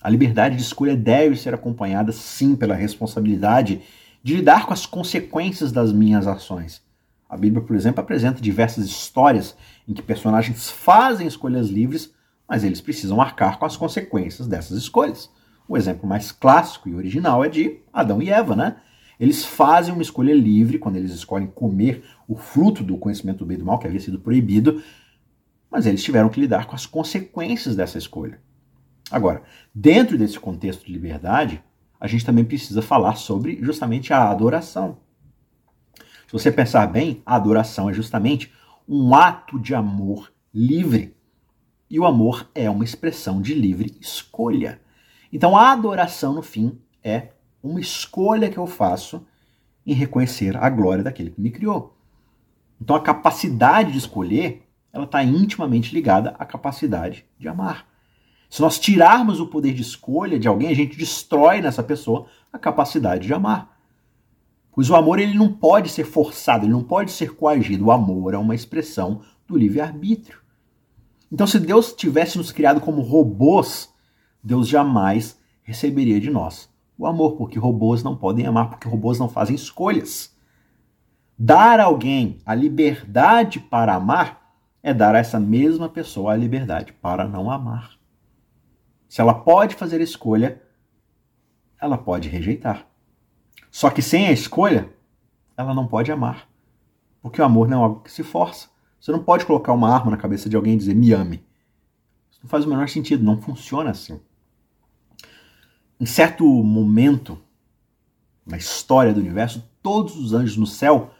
A 0.00 0.08
liberdade 0.08 0.54
de 0.54 0.62
escolha 0.62 0.96
deve 0.96 1.34
ser 1.34 1.54
acompanhada, 1.54 2.12
sim, 2.12 2.54
pela 2.54 2.76
responsabilidade 2.76 3.80
de 4.22 4.36
lidar 4.36 4.64
com 4.64 4.72
as 4.72 4.86
consequências 4.86 5.72
das 5.72 5.92
minhas 5.92 6.28
ações. 6.28 6.80
A 7.28 7.36
Bíblia, 7.36 7.64
por 7.64 7.74
exemplo, 7.74 8.00
apresenta 8.00 8.40
diversas 8.40 8.86
histórias 8.86 9.56
em 9.88 9.92
que 9.92 10.02
personagens 10.02 10.70
fazem 10.70 11.26
escolhas 11.26 11.68
livres, 11.68 12.16
mas 12.48 12.64
eles 12.64 12.80
precisam 12.80 13.20
arcar 13.20 13.58
com 13.58 13.66
as 13.66 13.76
consequências 13.76 14.48
dessas 14.48 14.78
escolhas. 14.78 15.30
O 15.68 15.76
exemplo 15.76 16.08
mais 16.08 16.32
clássico 16.32 16.88
e 16.88 16.94
original 16.94 17.44
é 17.44 17.48
de 17.48 17.80
Adão 17.92 18.22
e 18.22 18.30
Eva, 18.30 18.56
né? 18.56 18.76
Eles 19.20 19.44
fazem 19.44 19.92
uma 19.92 20.02
escolha 20.02 20.32
livre 20.32 20.78
quando 20.78 20.96
eles 20.96 21.12
escolhem 21.12 21.48
comer 21.48 22.04
o 22.26 22.36
fruto 22.36 22.82
do 22.82 22.96
conhecimento 22.96 23.38
do 23.38 23.46
bem 23.46 23.56
e 23.56 23.58
do 23.58 23.66
mal, 23.66 23.78
que 23.78 23.86
havia 23.86 24.00
sido 24.00 24.20
proibido, 24.20 24.82
mas 25.70 25.86
eles 25.86 26.02
tiveram 26.02 26.28
que 26.28 26.40
lidar 26.40 26.66
com 26.66 26.74
as 26.74 26.86
consequências 26.86 27.76
dessa 27.76 27.98
escolha. 27.98 28.40
Agora, 29.10 29.42
dentro 29.74 30.16
desse 30.16 30.38
contexto 30.38 30.86
de 30.86 30.92
liberdade, 30.92 31.62
a 32.00 32.06
gente 32.06 32.24
também 32.24 32.44
precisa 32.44 32.80
falar 32.80 33.16
sobre 33.16 33.58
justamente 33.60 34.12
a 34.12 34.30
adoração. 34.30 34.98
Se 36.26 36.32
você 36.32 36.52
pensar 36.52 36.86
bem, 36.86 37.22
a 37.26 37.34
adoração 37.34 37.90
é 37.90 37.92
justamente 37.92 38.52
um 38.86 39.14
ato 39.14 39.58
de 39.58 39.74
amor 39.74 40.32
livre. 40.54 41.16
E 41.90 41.98
o 41.98 42.04
amor 42.04 42.48
é 42.54 42.68
uma 42.68 42.84
expressão 42.84 43.40
de 43.40 43.54
livre 43.54 43.96
escolha. 44.00 44.80
Então 45.32 45.56
a 45.56 45.72
adoração, 45.72 46.34
no 46.34 46.42
fim, 46.42 46.78
é 47.02 47.28
uma 47.62 47.80
escolha 47.80 48.50
que 48.50 48.58
eu 48.58 48.66
faço 48.66 49.26
em 49.86 49.94
reconhecer 49.94 50.56
a 50.56 50.68
glória 50.68 51.02
daquele 51.02 51.30
que 51.30 51.40
me 51.40 51.50
criou. 51.50 51.96
Então 52.80 52.94
a 52.94 53.00
capacidade 53.00 53.92
de 53.92 53.98
escolher, 53.98 54.62
ela 54.92 55.04
está 55.04 55.22
intimamente 55.24 55.94
ligada 55.94 56.34
à 56.38 56.44
capacidade 56.44 57.24
de 57.38 57.48
amar. 57.48 57.86
Se 58.50 58.62
nós 58.62 58.78
tirarmos 58.78 59.40
o 59.40 59.46
poder 59.46 59.74
de 59.74 59.82
escolha 59.82 60.38
de 60.38 60.48
alguém, 60.48 60.68
a 60.68 60.74
gente 60.74 60.96
destrói 60.96 61.60
nessa 61.60 61.82
pessoa 61.82 62.26
a 62.52 62.58
capacidade 62.58 63.26
de 63.26 63.34
amar. 63.34 63.76
Pois 64.72 64.88
o 64.88 64.94
amor 64.94 65.18
ele 65.18 65.34
não 65.34 65.52
pode 65.52 65.88
ser 65.88 66.04
forçado, 66.04 66.64
ele 66.64 66.72
não 66.72 66.84
pode 66.84 67.10
ser 67.10 67.34
coagido. 67.34 67.86
O 67.86 67.90
amor 67.90 68.32
é 68.32 68.38
uma 68.38 68.54
expressão 68.54 69.22
do 69.46 69.56
livre-arbítrio. 69.56 70.38
Então, 71.30 71.46
se 71.46 71.60
Deus 71.60 71.92
tivesse 71.92 72.38
nos 72.38 72.52
criado 72.52 72.80
como 72.80 73.02
robôs, 73.02 73.92
Deus 74.42 74.68
jamais 74.68 75.38
receberia 75.62 76.20
de 76.20 76.30
nós 76.30 76.68
o 76.98 77.06
amor, 77.06 77.36
porque 77.36 77.58
robôs 77.58 78.02
não 78.02 78.16
podem 78.16 78.44
amar, 78.44 78.70
porque 78.70 78.88
robôs 78.88 79.18
não 79.18 79.28
fazem 79.28 79.54
escolhas. 79.54 80.36
Dar 81.38 81.78
a 81.78 81.84
alguém 81.84 82.40
a 82.44 82.54
liberdade 82.54 83.60
para 83.60 83.94
amar 83.94 84.52
é 84.82 84.92
dar 84.92 85.14
a 85.14 85.18
essa 85.18 85.38
mesma 85.38 85.88
pessoa 85.88 86.32
a 86.32 86.36
liberdade 86.36 86.92
para 86.92 87.28
não 87.28 87.48
amar. 87.50 87.96
Se 89.08 89.20
ela 89.20 89.32
pode 89.32 89.76
fazer 89.76 90.00
a 90.00 90.04
escolha, 90.04 90.60
ela 91.80 91.96
pode 91.96 92.28
rejeitar. 92.28 92.84
Só 93.70 93.90
que 93.90 94.02
sem 94.02 94.26
a 94.26 94.32
escolha, 94.32 94.92
ela 95.56 95.72
não 95.72 95.86
pode 95.86 96.10
amar. 96.10 96.48
Porque 97.22 97.40
o 97.40 97.44
amor 97.44 97.68
não 97.68 97.80
é 97.80 97.84
algo 97.84 98.00
que 98.00 98.10
se 98.10 98.24
força. 98.24 98.68
Você 99.00 99.12
não 99.12 99.22
pode 99.22 99.46
colocar 99.46 99.72
uma 99.72 99.92
arma 99.92 100.10
na 100.10 100.16
cabeça 100.16 100.48
de 100.48 100.56
alguém 100.56 100.74
e 100.74 100.78
dizer 100.78 100.94
me 100.94 101.12
ame. 101.12 101.44
Isso 102.30 102.40
não 102.42 102.50
faz 102.50 102.64
o 102.64 102.68
menor 102.68 102.88
sentido, 102.88 103.24
não 103.24 103.40
funciona 103.40 103.90
assim. 103.90 104.20
Em 106.00 106.06
certo 106.06 106.44
momento 106.44 107.38
na 108.46 108.56
história 108.56 109.12
do 109.12 109.20
universo, 109.20 109.62
todos 109.82 110.16
os 110.16 110.32
anjos 110.32 110.56
no 110.56 110.66
céu 110.66 111.10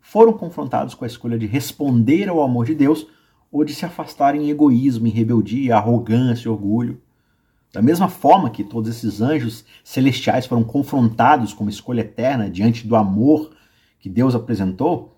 foram 0.00 0.32
confrontados 0.32 0.94
com 0.94 1.04
a 1.04 1.08
escolha 1.08 1.38
de 1.38 1.46
responder 1.46 2.28
ao 2.28 2.40
amor 2.40 2.64
de 2.64 2.74
Deus 2.74 3.06
ou 3.50 3.64
de 3.64 3.74
se 3.74 3.84
afastarem 3.84 4.44
em 4.44 4.50
egoísmo, 4.50 5.06
em 5.06 5.10
rebeldia, 5.10 5.76
arrogância, 5.76 6.50
orgulho. 6.50 7.00
Da 7.72 7.82
mesma 7.82 8.08
forma 8.08 8.48
que 8.48 8.64
todos 8.64 8.88
esses 8.88 9.20
anjos 9.20 9.64
celestiais 9.82 10.46
foram 10.46 10.62
confrontados 10.64 11.52
com 11.52 11.64
uma 11.64 11.70
escolha 11.70 12.00
eterna 12.00 12.48
diante 12.48 12.86
do 12.86 12.96
amor 12.96 13.50
que 13.98 14.08
Deus 14.08 14.34
apresentou, 14.34 15.17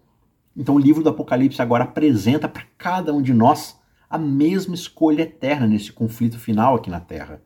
então 0.61 0.75
o 0.75 0.79
livro 0.79 1.03
do 1.03 1.09
Apocalipse 1.09 1.61
agora 1.63 1.85
apresenta 1.85 2.49
para 2.49 2.65
cada 2.77 3.13
um 3.13 3.23
de 3.23 3.33
nós 3.33 3.79
a 4.09 4.19
mesma 4.19 4.75
escolha 4.75 5.23
eterna 5.23 5.67
nesse 5.67 5.93
conflito 5.93 6.39
final 6.39 6.75
aqui 6.75 6.91
na 6.91 7.01
Terra. 7.01 7.41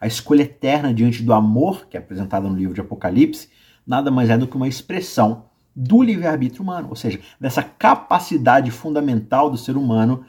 A 0.00 0.06
escolha 0.06 0.42
eterna 0.42 0.92
diante 0.92 1.22
do 1.22 1.32
amor, 1.32 1.86
que 1.86 1.96
é 1.96 2.00
apresentada 2.00 2.48
no 2.48 2.56
livro 2.56 2.74
de 2.74 2.80
Apocalipse, 2.80 3.48
nada 3.86 4.10
mais 4.10 4.28
é 4.28 4.36
do 4.36 4.46
que 4.46 4.56
uma 4.56 4.68
expressão 4.68 5.46
do 5.74 6.02
livre-arbítrio 6.02 6.62
humano, 6.62 6.88
ou 6.90 6.96
seja, 6.96 7.20
dessa 7.40 7.62
capacidade 7.62 8.70
fundamental 8.70 9.50
do 9.50 9.56
ser 9.56 9.76
humano 9.76 10.24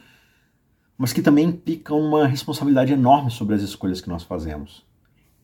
mas 1.01 1.11
que 1.11 1.23
também 1.23 1.47
implica 1.47 1.95
uma 1.95 2.27
responsabilidade 2.27 2.93
enorme 2.93 3.31
sobre 3.31 3.55
as 3.55 3.63
escolhas 3.63 3.99
que 3.99 4.07
nós 4.07 4.21
fazemos. 4.21 4.85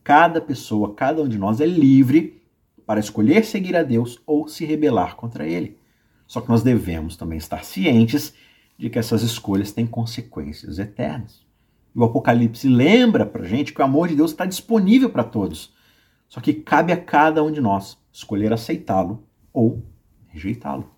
Cada 0.04 0.40
pessoa, 0.40 0.94
cada 0.94 1.24
um 1.24 1.28
de 1.28 1.40
nós 1.40 1.60
é 1.60 1.66
livre 1.66 2.44
para 2.86 3.00
escolher 3.00 3.44
seguir 3.44 3.76
a 3.76 3.82
Deus 3.82 4.22
ou 4.28 4.48
se 4.48 4.66
rebelar 4.66 5.16
contra 5.16 5.48
Ele. 5.48 5.77
Só 6.28 6.42
que 6.42 6.50
nós 6.50 6.62
devemos 6.62 7.16
também 7.16 7.38
estar 7.38 7.64
cientes 7.64 8.34
de 8.78 8.90
que 8.90 9.00
essas 9.00 9.24
escolhas 9.24 9.72
têm 9.72 9.88
consequências 9.88 10.78
eternas. 10.78 11.42
E 11.96 12.00
o 12.00 12.04
Apocalipse 12.04 12.68
lembra 12.68 13.26
para 13.26 13.48
gente 13.48 13.74
que 13.74 13.82
o 13.82 13.86
amor 13.86 14.08
de 14.08 14.16
Deus 14.16 14.32
está 14.32 14.46
disponível 14.46 15.10
para 15.10 15.24
todos. 15.24 15.74
Só 16.28 16.42
que 16.42 16.54
cabe 16.54 16.92
a 16.92 16.98
cada 16.98 17.44
um 17.44 17.52
de 17.52 17.62
nós 17.62 17.98
escolher 18.12 18.52
aceitá-lo 18.52 19.24
ou 19.54 19.84
rejeitá-lo. 20.28 20.92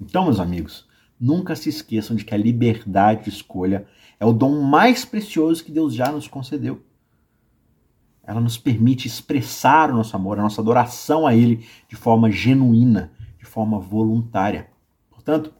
Então, 0.00 0.24
meus 0.24 0.38
amigos, 0.38 0.86
nunca 1.20 1.56
se 1.56 1.68
esqueçam 1.68 2.16
de 2.16 2.24
que 2.24 2.32
a 2.32 2.38
liberdade 2.38 3.24
de 3.24 3.30
escolha 3.30 3.86
é 4.20 4.24
o 4.24 4.32
dom 4.32 4.62
mais 4.62 5.04
precioso 5.04 5.64
que 5.64 5.72
Deus 5.72 5.92
já 5.92 6.10
nos 6.10 6.28
concedeu. 6.28 6.82
Ela 8.22 8.40
nos 8.40 8.56
permite 8.56 9.08
expressar 9.08 9.90
o 9.90 9.96
nosso 9.96 10.14
amor, 10.14 10.38
a 10.38 10.42
nossa 10.42 10.60
adoração 10.60 11.26
a 11.26 11.34
Ele 11.34 11.66
de 11.88 11.96
forma 11.96 12.30
genuína, 12.30 13.10
de 13.38 13.44
forma 13.44 13.78
voluntária. 13.78 14.70
Portanto, 15.10 15.54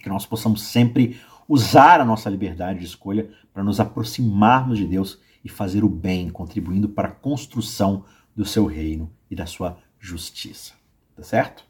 que 0.00 0.08
nós 0.08 0.26
possamos 0.26 0.62
sempre 0.62 1.20
usar 1.48 2.00
a 2.00 2.04
nossa 2.04 2.28
liberdade 2.28 2.80
de 2.80 2.84
escolha 2.84 3.30
para 3.52 3.64
nos 3.64 3.80
aproximarmos 3.80 4.78
de 4.78 4.86
Deus 4.86 5.18
e 5.44 5.48
fazer 5.48 5.84
o 5.84 5.88
bem, 5.88 6.28
contribuindo 6.30 6.88
para 6.88 7.08
a 7.08 7.12
construção 7.12 8.04
do 8.36 8.44
seu 8.44 8.66
reino 8.66 9.10
e 9.30 9.34
da 9.34 9.46
sua 9.46 9.78
justiça. 9.98 10.74
Tá 11.16 11.22
certo? 11.22 11.64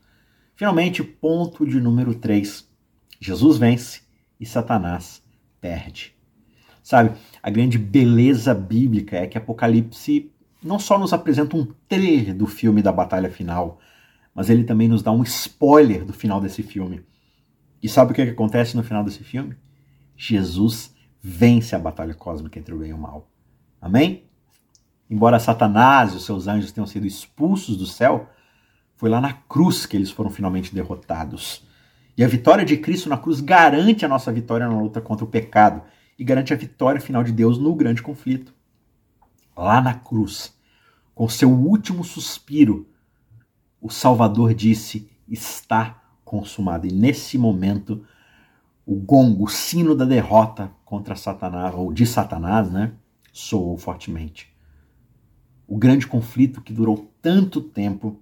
Finalmente, 0.55 1.03
ponto 1.03 1.67
de 1.67 1.81
número 1.81 2.15
3. 2.15 2.69
Jesus 3.21 3.59
vence 3.59 4.03
e 4.39 4.45
Satanás 4.45 5.23
perde. 5.61 6.15
Sabe, 6.83 7.17
a 7.43 7.51
grande 7.51 7.79
beleza 7.79 8.55
bíblica 8.55 9.17
é 9.17 9.27
que 9.27 9.39
Apocalipse 9.39 10.33
não 10.63 10.79
só 10.79 10.99
nos 10.99 11.13
apresenta 11.13 11.57
um 11.57 11.67
trailer 11.89 12.35
do 12.35 12.47
filme 12.47 12.83
da 12.83 12.91
batalha 12.91 13.31
final, 13.31 13.79
mas 14.39 14.49
ele 14.49 14.63
também 14.63 14.87
nos 14.87 15.03
dá 15.03 15.11
um 15.11 15.25
spoiler 15.25 16.05
do 16.05 16.13
final 16.13 16.41
desse 16.41 16.63
filme. 16.63 17.05
E 17.83 17.89
sabe 17.89 18.13
o 18.13 18.15
que, 18.15 18.23
é 18.23 18.25
que 18.25 18.31
acontece 18.31 18.77
no 18.77 18.85
final 18.85 19.03
desse 19.03 19.25
filme? 19.25 19.57
Jesus 20.17 20.95
vence 21.21 21.75
a 21.75 21.79
batalha 21.79 22.15
cósmica 22.15 22.57
entre 22.57 22.73
o 22.73 22.79
bem 22.79 22.91
e 22.91 22.93
o 22.93 22.99
mal. 22.99 23.29
Amém? 23.81 24.31
Embora 25.11 25.41
Satanás 25.41 26.13
e 26.13 26.19
os 26.19 26.25
seus 26.25 26.47
anjos 26.47 26.71
tenham 26.71 26.87
sido 26.87 27.05
expulsos 27.05 27.77
do 27.77 27.85
céu, 27.85 28.31
foi 28.95 29.11
lá 29.11 29.21
na 29.21 29.33
cruz 29.33 29.87
que 29.87 29.97
eles 29.97 30.13
foram 30.13 30.31
finalmente 30.31 30.73
derrotados. 30.73 31.67
E 32.17 32.23
a 32.23 32.29
vitória 32.29 32.65
de 32.65 32.77
Cristo 32.77 33.09
na 33.09 33.19
cruz 33.19 33.41
garante 33.41 34.05
a 34.05 34.09
nossa 34.09 34.31
vitória 34.31 34.69
na 34.69 34.81
luta 34.81 35.01
contra 35.01 35.25
o 35.25 35.29
pecado 35.29 35.83
e 36.17 36.23
garante 36.23 36.53
a 36.53 36.57
vitória 36.57 37.01
final 37.01 37.25
de 37.25 37.33
Deus 37.33 37.59
no 37.59 37.75
grande 37.75 38.03
conflito. 38.03 38.55
Lá 39.57 39.81
na 39.81 39.95
cruz, 39.95 40.57
com 41.13 41.29
seu 41.29 41.51
último 41.51 42.05
suspiro, 42.05 42.89
o 43.81 43.91
Salvador 43.91 44.55
disse: 44.55 45.11
Está 45.29 46.03
consumado. 46.25 46.87
E 46.87 46.93
nesse 46.93 47.39
momento, 47.39 48.05
o 48.85 48.95
gongo, 48.95 49.45
o 49.45 49.49
sino 49.49 49.95
da 49.95 50.05
derrota 50.05 50.71
contra 50.85 51.15
Satanás, 51.17 51.75
ou 51.75 51.93
de 51.93 52.07
Satanás, 52.07 52.71
né, 52.71 52.93
soou 53.33 53.77
fortemente. 53.77 54.53
O 55.67 55.77
grande 55.77 56.07
conflito 56.07 56.63
que 56.63 56.73
durou 56.73 57.13
tanto 57.21 57.61
tempo 57.61 58.21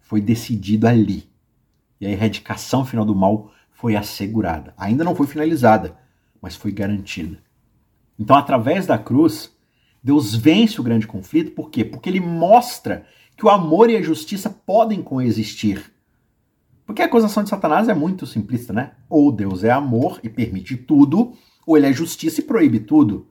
foi 0.00 0.20
decidido 0.20 0.86
ali 0.86 1.28
e 2.00 2.06
a 2.06 2.10
erradicação 2.10 2.84
final 2.84 3.04
do 3.04 3.14
mal 3.14 3.50
foi 3.72 3.96
assegurada. 3.96 4.74
Ainda 4.76 5.04
não 5.04 5.14
foi 5.14 5.26
finalizada, 5.26 5.96
mas 6.40 6.54
foi 6.54 6.70
garantida. 6.70 7.38
Então, 8.18 8.36
através 8.36 8.86
da 8.86 8.98
cruz, 8.98 9.54
Deus 10.02 10.34
vence 10.34 10.80
o 10.80 10.84
grande 10.84 11.06
conflito, 11.06 11.52
por 11.52 11.70
quê? 11.70 11.84
Porque 11.84 12.08
ele 12.08 12.20
mostra 12.20 13.06
que 13.36 13.44
o 13.44 13.50
amor 13.50 13.90
e 13.90 13.96
a 13.96 14.02
justiça 14.02 14.48
podem 14.48 15.02
coexistir. 15.02 15.92
Porque 16.86 17.02
a 17.02 17.06
acusação 17.06 17.42
de 17.42 17.48
Satanás 17.48 17.88
é 17.88 17.94
muito 17.94 18.26
simplista, 18.26 18.72
né? 18.72 18.92
Ou 19.08 19.32
Deus 19.32 19.64
é 19.64 19.70
amor 19.70 20.20
e 20.22 20.28
permite 20.28 20.76
tudo, 20.76 21.32
ou 21.66 21.76
ele 21.76 21.86
é 21.86 21.92
justiça 21.92 22.40
e 22.40 22.44
proíbe 22.44 22.80
tudo. 22.80 23.28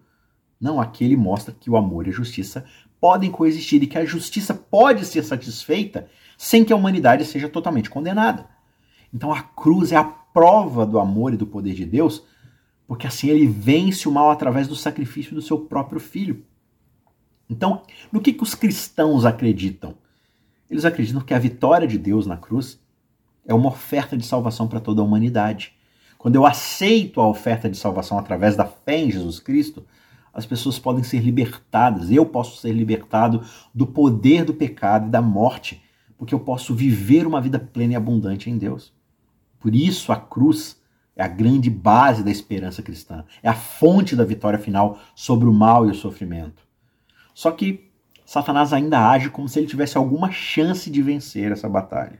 Não, 0.60 0.80
aqui 0.80 1.04
ele 1.04 1.16
mostra 1.18 1.54
que 1.58 1.70
o 1.70 1.78
amor 1.78 2.08
e 2.08 2.10
a 2.10 2.14
justiça 2.14 2.66
podem 3.00 3.30
coexistir 3.30 3.84
e 3.84 3.88
que 3.88 3.98
a 3.98 4.06
justiça 4.06 4.54
pode 4.54 5.06
ser 5.06 5.24
satisfeita 5.24 6.08
sem 6.38 6.64
que 6.64 6.74
a 6.74 6.76
humanidade 6.76 7.26
seja 7.26 7.50
totalmente 7.50 7.90
condenada. 7.90 8.48
Então 9.14 9.32
a 9.32 9.42
cruz 9.42 9.92
é 9.92 9.98
a 9.98 10.04
prova 10.04 10.86
do 10.86 10.98
amor 11.00 11.34
e 11.34 11.38
do 11.38 11.46
poder 11.46 11.74
de 11.74 11.86
Deus, 11.86 12.24
porque 12.88 13.06
assim 13.06 13.30
ele 13.30 13.46
vence 13.46 14.08
o 14.08 14.12
mal 14.12 14.32
através 14.32 14.68
do 14.68 14.76
sacrifício 14.76 15.36
do 15.36 15.42
seu 15.42 15.60
próprio 15.60 16.00
filho. 16.00 16.44
Então, 17.50 17.84
no 18.12 18.22
que, 18.22 18.34
que 18.34 18.44
os 18.44 18.56
cristãos 18.56 19.26
acreditam? 19.26 19.96
Eles 20.70 20.86
acreditam 20.86 21.22
que 21.22 21.34
a 21.34 21.40
vitória 21.40 21.88
de 21.88 21.98
Deus 21.98 22.26
na 22.26 22.38
cruz 22.38 22.80
é 23.46 23.54
uma 23.54 23.70
oferta 23.70 24.18
de 24.18 24.26
salvação 24.26 24.68
para 24.68 24.80
toda 24.80 25.02
a 25.02 25.06
humanidade. 25.06 25.74
Quando 26.18 26.36
eu 26.36 26.46
aceito 26.46 27.20
a 27.20 27.28
oferta 27.28 27.70
de 27.70 27.78
salvação 27.78 28.18
através 28.18 28.56
da 28.56 28.66
fé 28.66 28.98
em 28.98 29.12
Jesus 29.12 29.40
Cristo, 29.40 29.86
as 30.34 30.46
pessoas 30.46 30.80
podem 30.80 31.04
ser 31.04 31.20
libertadas, 31.20 32.10
eu 32.10 32.26
posso 32.26 32.60
ser 32.60 32.72
libertado 32.72 33.44
do 33.74 33.86
poder 33.86 34.46
do 34.46 34.54
pecado 34.54 35.08
e 35.08 35.12
da 35.12 35.22
morte, 35.22 35.84
porque 36.18 36.34
eu 36.34 36.40
posso 36.40 36.74
viver 36.74 37.28
uma 37.28 37.42
vida 37.42 37.60
plena 37.60 37.94
e 37.94 37.96
abundante 37.96 38.50
em 38.50 38.58
Deus. 38.58 38.94
Por 39.60 39.76
isso 39.76 40.12
a 40.12 40.16
cruz 40.16 40.82
É 41.16 41.24
a 41.24 41.28
grande 41.28 41.70
base 41.70 42.24
da 42.24 42.32
esperança 42.32 42.82
cristã. 42.82 43.24
É 43.44 43.50
a 43.50 43.54
fonte 43.54 44.16
da 44.16 44.26
vitória 44.26 44.58
final 44.58 44.98
sobre 45.14 45.48
o 45.48 45.54
mal 45.54 45.88
e 45.88 45.92
o 45.92 45.96
sofrimento. 45.96 46.64
Só 47.34 47.52
que 47.52 47.90
Satanás 48.26 48.74
ainda 48.74 49.10
age 49.10 49.30
como 49.30 49.50
se 49.50 49.60
ele 49.60 49.68
tivesse 49.68 49.98
alguma 49.98 50.32
chance 50.32 50.90
de 50.90 51.02
vencer 51.02 51.52
essa 51.52 51.68
batalha. 51.68 52.20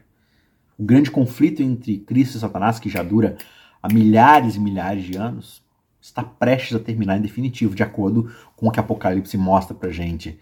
O 0.78 0.84
grande 0.84 1.10
conflito 1.10 1.62
entre 1.62 1.98
Cristo 1.98 2.36
e 2.36 2.40
Satanás, 2.40 2.78
que 2.78 2.90
já 2.90 3.02
dura 3.02 3.36
há 3.82 3.92
milhares 3.92 4.56
e 4.56 4.60
milhares 4.60 5.04
de 5.04 5.16
anos, 5.16 5.62
está 6.00 6.22
prestes 6.22 6.76
a 6.76 6.80
terminar 6.80 7.16
em 7.16 7.22
definitivo, 7.22 7.74
de 7.74 7.82
acordo 7.82 8.30
com 8.56 8.68
o 8.68 8.70
que 8.70 8.80
Apocalipse 8.80 9.38
mostra 9.38 9.74
pra 9.74 9.90
gente. 9.90 10.38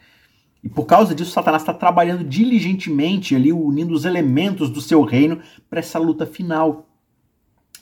E 0.62 0.68
por 0.68 0.86
causa 0.86 1.14
disso, 1.14 1.32
Satanás 1.32 1.62
está 1.62 1.74
trabalhando 1.74 2.24
diligentemente 2.24 3.34
ali, 3.34 3.52
unindo 3.52 3.94
os 3.94 4.04
elementos 4.04 4.70
do 4.70 4.80
seu 4.80 5.02
reino 5.02 5.40
para 5.68 5.80
essa 5.80 5.98
luta 5.98 6.24
final. 6.24 6.88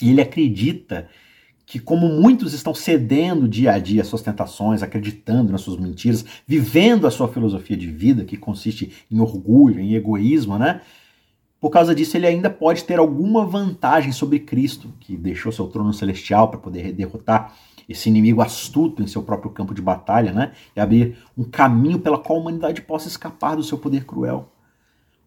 E 0.01 0.11
ele 0.11 0.21
acredita 0.21 1.09
que, 1.71 1.79
como 1.79 2.09
muitos 2.09 2.53
estão 2.53 2.75
cedendo 2.75 3.47
dia 3.47 3.71
a 3.71 3.79
dia 3.79 4.03
às 4.03 4.09
suas 4.09 4.23
tentações, 4.23 4.83
acreditando 4.83 5.53
nas 5.53 5.61
suas 5.61 5.79
mentiras, 5.79 6.25
vivendo 6.45 7.07
a 7.07 7.13
sua 7.13 7.29
filosofia 7.29 7.77
de 7.77 7.87
vida, 7.87 8.25
que 8.25 8.37
consiste 8.37 8.93
em 9.09 9.21
orgulho, 9.21 9.79
em 9.79 9.95
egoísmo, 9.95 10.59
né? 10.59 10.81
Por 11.61 11.71
causa 11.71 11.95
disso, 11.95 12.17
ele 12.17 12.27
ainda 12.27 12.51
pode 12.51 12.83
ter 12.83 12.99
alguma 12.99 13.47
vantagem 13.47 14.11
sobre 14.11 14.41
Cristo, 14.41 14.93
que 14.99 15.17
deixou 15.17 15.53
seu 15.53 15.69
trono 15.69 15.93
celestial 15.93 16.49
para 16.49 16.59
poder 16.59 16.93
derrotar 16.93 17.55
esse 17.89 18.09
inimigo 18.09 18.43
astuto 18.43 19.01
em 19.01 19.07
seu 19.07 19.23
próprio 19.23 19.53
campo 19.53 19.73
de 19.73 19.81
batalha, 19.81 20.33
né? 20.33 20.51
E 20.75 20.81
abrir 20.81 21.19
um 21.39 21.45
caminho 21.45 22.01
pela 22.01 22.19
qual 22.19 22.41
a 22.41 22.43
humanidade 22.43 22.83
possa 22.83 23.07
escapar 23.07 23.55
do 23.55 23.63
seu 23.63 23.79
poder 23.79 24.05
cruel. 24.05 24.51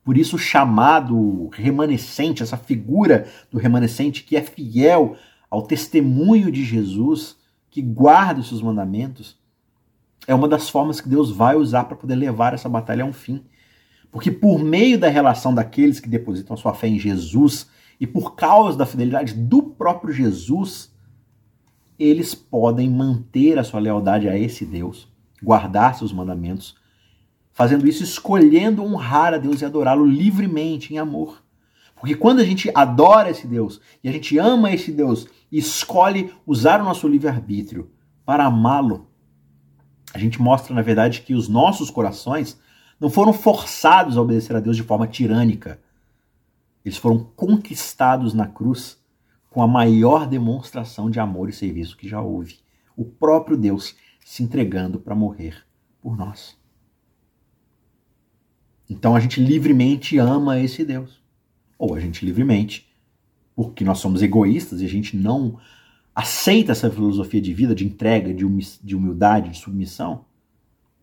Por 0.03 0.17
isso, 0.17 0.35
o 0.35 0.39
chamado 0.39 1.47
remanescente, 1.53 2.43
essa 2.43 2.57
figura 2.57 3.27
do 3.49 3.57
remanescente 3.57 4.25
que 4.25 4.35
é 4.35 4.41
fiel 4.41 5.15
ao 5.53 5.61
testemunho 5.61 6.51
de 6.51 6.63
Jesus, 6.63 7.37
que 7.69 7.79
guarda 7.79 8.39
os 8.39 8.47
seus 8.47 8.59
mandamentos, 8.59 9.37
é 10.25 10.33
uma 10.33 10.47
das 10.47 10.67
formas 10.67 10.99
que 10.99 11.07
Deus 11.07 11.29
vai 11.29 11.55
usar 11.55 11.83
para 11.83 11.95
poder 11.95 12.15
levar 12.15 12.55
essa 12.55 12.67
batalha 12.67 13.03
a 13.03 13.05
um 13.05 13.13
fim. 13.13 13.45
Porque 14.11 14.31
por 14.31 14.63
meio 14.63 14.97
da 14.97 15.07
relação 15.09 15.53
daqueles 15.53 15.99
que 15.99 16.09
depositam 16.09 16.57
sua 16.57 16.73
fé 16.73 16.87
em 16.87 16.97
Jesus 16.97 17.69
e 17.99 18.07
por 18.07 18.33
causa 18.33 18.75
da 18.75 18.85
fidelidade 18.87 19.35
do 19.35 19.61
próprio 19.61 20.11
Jesus, 20.11 20.91
eles 21.99 22.33
podem 22.33 22.89
manter 22.89 23.59
a 23.59 23.63
sua 23.63 23.79
lealdade 23.79 24.27
a 24.27 24.35
esse 24.35 24.65
Deus, 24.65 25.07
guardar 25.39 25.93
seus 25.93 26.11
mandamentos, 26.11 26.73
fazendo 27.51 27.87
isso 27.87 28.03
escolhendo 28.03 28.83
honrar 28.83 29.35
a 29.35 29.37
Deus 29.37 29.61
e 29.61 29.65
adorá-lo 29.65 30.03
livremente 30.03 30.95
em 30.95 30.97
amor. 30.97 31.42
Porque 32.03 32.15
quando 32.15 32.41
a 32.41 32.43
gente 32.43 32.69
adora 32.75 33.29
esse 33.29 33.47
Deus 33.47 33.79
e 34.03 34.09
a 34.09 34.11
gente 34.11 34.37
ama 34.37 34.73
esse 34.73 34.91
Deus 34.91 35.25
e 35.49 35.57
escolhe 35.57 36.33
usar 36.45 36.81
o 36.81 36.83
nosso 36.83 37.07
livre-arbítrio 37.07 37.91
para 38.25 38.43
amá-lo, 38.43 39.07
a 40.13 40.19
gente 40.19 40.41
mostra, 40.41 40.75
na 40.75 40.81
verdade, 40.81 41.21
que 41.21 41.33
os 41.33 41.47
nossos 41.47 41.89
corações 41.89 42.59
não 42.99 43.09
foram 43.09 43.31
forçados 43.31 44.17
a 44.17 44.21
obedecer 44.21 44.53
a 44.53 44.59
Deus 44.59 44.75
de 44.75 44.83
forma 44.83 45.07
tirânica. 45.07 45.79
Eles 46.83 46.97
foram 46.97 47.19
conquistados 47.37 48.33
na 48.33 48.47
cruz 48.47 49.01
com 49.49 49.61
a 49.61 49.67
maior 49.67 50.27
demonstração 50.27 51.09
de 51.09 51.21
amor 51.21 51.47
e 51.47 51.53
serviço 51.53 51.95
que 51.95 52.09
já 52.09 52.19
houve. 52.19 52.59
O 52.97 53.05
próprio 53.05 53.55
Deus 53.55 53.95
se 54.25 54.43
entregando 54.43 54.99
para 54.99 55.15
morrer 55.15 55.55
por 56.01 56.17
nós. 56.17 56.57
Então 58.89 59.15
a 59.15 59.21
gente 59.21 59.39
livremente 59.39 60.17
ama 60.17 60.59
esse 60.59 60.83
Deus. 60.83 61.22
Ou 61.77 61.95
a 61.95 61.99
gente 61.99 62.25
livremente, 62.25 62.87
porque 63.55 63.83
nós 63.83 63.99
somos 63.99 64.21
egoístas 64.21 64.81
e 64.81 64.85
a 64.85 64.89
gente 64.89 65.15
não 65.15 65.59
aceita 66.15 66.71
essa 66.71 66.89
filosofia 66.89 67.41
de 67.41 67.53
vida, 67.53 67.73
de 67.73 67.85
entrega, 67.85 68.33
de 68.33 68.95
humildade, 68.95 69.49
de 69.49 69.57
submissão, 69.57 70.25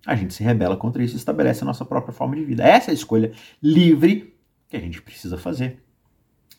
a 0.07 0.15
gente 0.15 0.33
se 0.33 0.43
rebela 0.43 0.77
contra 0.77 1.03
isso 1.03 1.15
e 1.15 1.19
estabelece 1.19 1.63
a 1.63 1.67
nossa 1.67 1.85
própria 1.85 2.13
forma 2.13 2.35
de 2.35 2.45
vida. 2.45 2.65
Essa 2.65 2.91
é 2.91 2.93
a 2.93 2.95
escolha 2.95 3.33
livre 3.63 4.35
que 4.69 4.77
a 4.77 4.81
gente 4.81 5.03
precisa 5.03 5.37
fazer. 5.37 5.83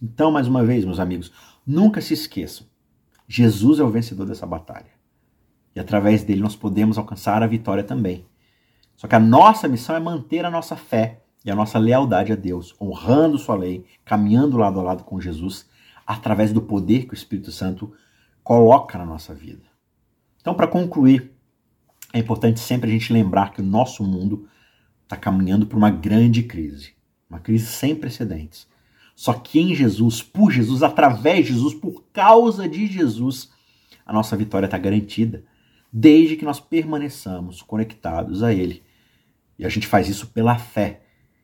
Então, 0.02 0.32
mais 0.32 0.48
uma 0.48 0.64
vez, 0.64 0.86
meus 0.86 1.00
amigos, 1.00 1.32
nunca 1.66 2.02
se 2.02 2.14
esqueçam: 2.14 2.68
Jesus 3.28 3.80
é 3.80 3.84
o 3.84 3.90
vencedor 3.90 4.26
dessa 4.26 4.46
batalha. 4.46 4.92
E 5.76 5.80
através 5.80 6.24
dele 6.24 6.42
nós 6.42 6.56
podemos 6.56 6.98
alcançar 6.98 7.42
a 7.42 7.48
vitória 7.48 7.84
também. 7.84 8.26
Só 8.96 9.08
que 9.08 9.16
a 9.16 9.20
nossa 9.20 9.68
missão 9.68 9.96
é 9.96 10.00
manter 10.00 10.46
a 10.46 10.52
nossa 10.52 10.76
fé 10.76 11.21
e 11.44 11.52
a 11.52 11.56
nossa 11.56 11.80
lealdade 11.80 12.32
a 12.32 12.36
Deus, 12.36 12.76
honrando 12.80 13.38
Sua 13.38 13.56
lei, 13.56 13.86
caminhando 14.06 14.58
lado 14.58 14.80
a 14.80 14.84
lado 14.84 15.04
com 15.04 15.20
Jesus, 15.20 15.68
através 16.06 16.54
do 16.54 16.62
poder 16.62 17.06
que 17.06 17.14
o 17.14 17.16
Espírito 17.16 17.52
Santo 17.52 17.94
coloca 18.44 18.98
na 18.98 19.06
nossa 19.06 19.34
vida. 19.34 19.64
Então, 20.40 20.54
para 20.54 20.68
concluir, 20.68 21.32
é 22.14 22.20
importante 22.20 22.60
sempre 22.60 22.90
a 22.90 22.94
gente 22.94 23.14
lembrar 23.14 23.54
que 23.54 23.62
o 23.62 23.66
nosso 23.66 24.04
mundo 24.04 24.48
está 25.04 25.16
caminhando 25.16 25.66
por 25.66 25.78
uma 25.78 25.90
grande 25.90 26.44
crise, 26.44 26.94
uma 27.30 27.40
crise 27.40 27.68
sem 27.68 27.96
precedentes. 27.96 28.68
Só 29.16 29.34
que 29.34 29.60
em 29.60 29.76
Jesus, 29.76 30.22
por 30.22 30.52
Jesus, 30.52 30.84
através 30.84 31.46
de 31.46 31.54
Jesus, 31.54 31.74
por 31.74 32.04
causa 32.12 32.68
de 32.68 32.88
Jesus, 32.88 33.52
a 34.06 34.12
nossa 34.12 34.36
vitória 34.36 34.66
está 34.66 34.78
garantida, 34.78 35.44
desde 35.94 36.36
que 36.36 36.46
nós 36.46 36.60
permaneçamos 36.60 37.62
conectados 37.62 38.42
a 38.42 38.54
Ele. 38.54 38.82
E 39.60 39.66
a 39.66 39.70
gente 39.70 39.86
faz 39.86 40.10
isso 40.10 40.28
pela 40.28 40.58
fé. 40.58 41.02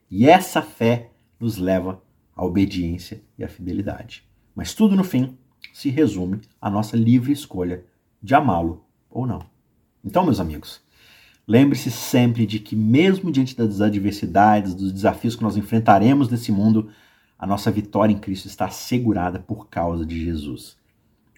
E 0.10 0.28
essa 0.28 0.62
fé 0.62 1.12
nos 1.40 1.58
leva 1.58 2.02
à 2.36 2.46
obediência 2.46 3.22
e 3.38 3.44
à 3.44 3.48
fidelidade. 3.48 4.24
Mas 4.56 4.74
tudo 4.74 4.96
no 4.96 5.04
fim 5.04 5.38
se 5.74 5.90
resume 5.90 6.42
à 6.62 6.70
nossa 6.70 6.96
livre 6.96 7.32
escolha 7.32 7.84
de 8.22 8.34
amá-lo 8.34 8.84
ou 9.10 9.28
não. 9.28 9.42
Então, 10.04 10.24
meus 10.24 10.40
amigos, 10.40 10.82
lembre-se 11.48 11.92
sempre 11.92 12.46
de 12.46 12.60
que, 12.60 12.76
mesmo 12.76 13.32
diante 13.32 13.56
das 13.56 13.82
adversidades, 13.82 14.74
dos 14.74 14.92
desafios 14.92 15.36
que 15.36 15.44
nós 15.44 15.58
enfrentaremos 15.58 16.30
nesse 16.30 16.52
mundo, 16.52 16.90
a 17.38 17.46
nossa 17.46 17.70
vitória 17.70 18.14
em 18.14 18.18
Cristo 18.18 18.48
está 18.48 18.66
assegurada 18.66 19.40
por 19.40 19.68
causa 19.68 20.06
de 20.06 20.24
Jesus. 20.24 20.78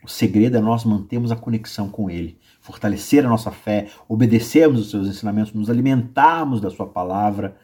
O 0.02 0.08
segredo 0.08 0.56
é 0.56 0.62
nós 0.62 0.86
mantermos 0.86 1.32
a 1.32 1.36
conexão 1.36 1.90
com 1.90 2.10
Ele, 2.10 2.38
fortalecer 2.62 3.26
a 3.26 3.30
nossa 3.30 3.52
fé, 3.52 3.90
obedecermos 4.08 4.80
os 4.80 4.90
seus 4.90 5.08
ensinamentos, 5.08 5.54
nos 5.54 5.70
alimentarmos 5.70 6.62
da 6.62 6.70
Sua 6.70 6.88
palavra. 6.88 7.58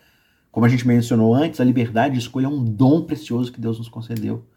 Como 0.55 0.65
a 0.65 0.69
gente 0.69 0.87
mencionou 0.87 1.35
antes, 1.35 1.59
a 1.59 1.65
liberdade 1.65 2.13
de 2.13 2.21
escolha 2.21 2.45
é 2.45 2.47
um 2.47 2.63
dom 2.63 3.01
precioso 3.01 3.51
que 3.51 3.59
Deus 3.59 3.77
nos 3.77 3.89
concedeu. 3.89 4.47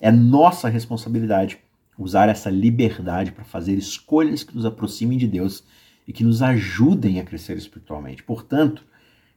É 0.00 0.10
nossa 0.10 0.68
responsabilidade 0.68 1.56
usar 1.96 2.28
essa 2.28 2.50
liberdade 2.50 3.30
para 3.30 3.44
fazer 3.44 3.74
escolhas 3.74 4.42
que 4.42 4.56
nos 4.56 4.66
aproximem 4.66 5.16
de 5.16 5.28
Deus 5.28 5.62
e 6.04 6.12
que 6.12 6.24
nos 6.24 6.42
ajudem 6.42 7.20
a 7.20 7.24
crescer 7.24 7.56
espiritualmente. 7.56 8.24
Portanto, 8.24 8.84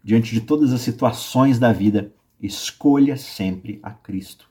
diante 0.04 0.34
de 0.34 0.41
todas 0.41 0.74
as 0.74 0.82
situações 0.82 1.60
da 1.60 1.72
vida, 1.72 2.12
escolha 2.41 3.15
sempre 3.15 3.80
a 3.84 3.91
Cristo, 3.91 4.50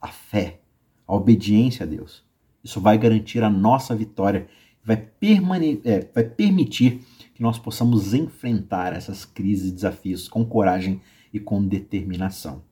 a 0.00 0.06
fé, 0.06 0.60
a 1.08 1.16
obediência 1.16 1.82
a 1.82 1.88
Deus. 1.88 2.22
Isso 2.62 2.80
vai 2.80 2.96
garantir 2.96 3.42
a 3.42 3.50
nossa 3.50 3.96
vitória, 3.96 4.46
vai, 4.84 4.96
permane 4.96 5.82
é, 5.84 6.08
vai 6.14 6.22
permitir 6.22 7.00
que 7.34 7.42
nós 7.42 7.58
possamos 7.58 8.14
enfrentar 8.14 8.92
essas 8.92 9.24
crises 9.24 9.70
e 9.70 9.74
desafios 9.74 10.28
com 10.28 10.44
coragem 10.44 11.00
e 11.32 11.40
com 11.40 11.66
determinação. 11.66 12.62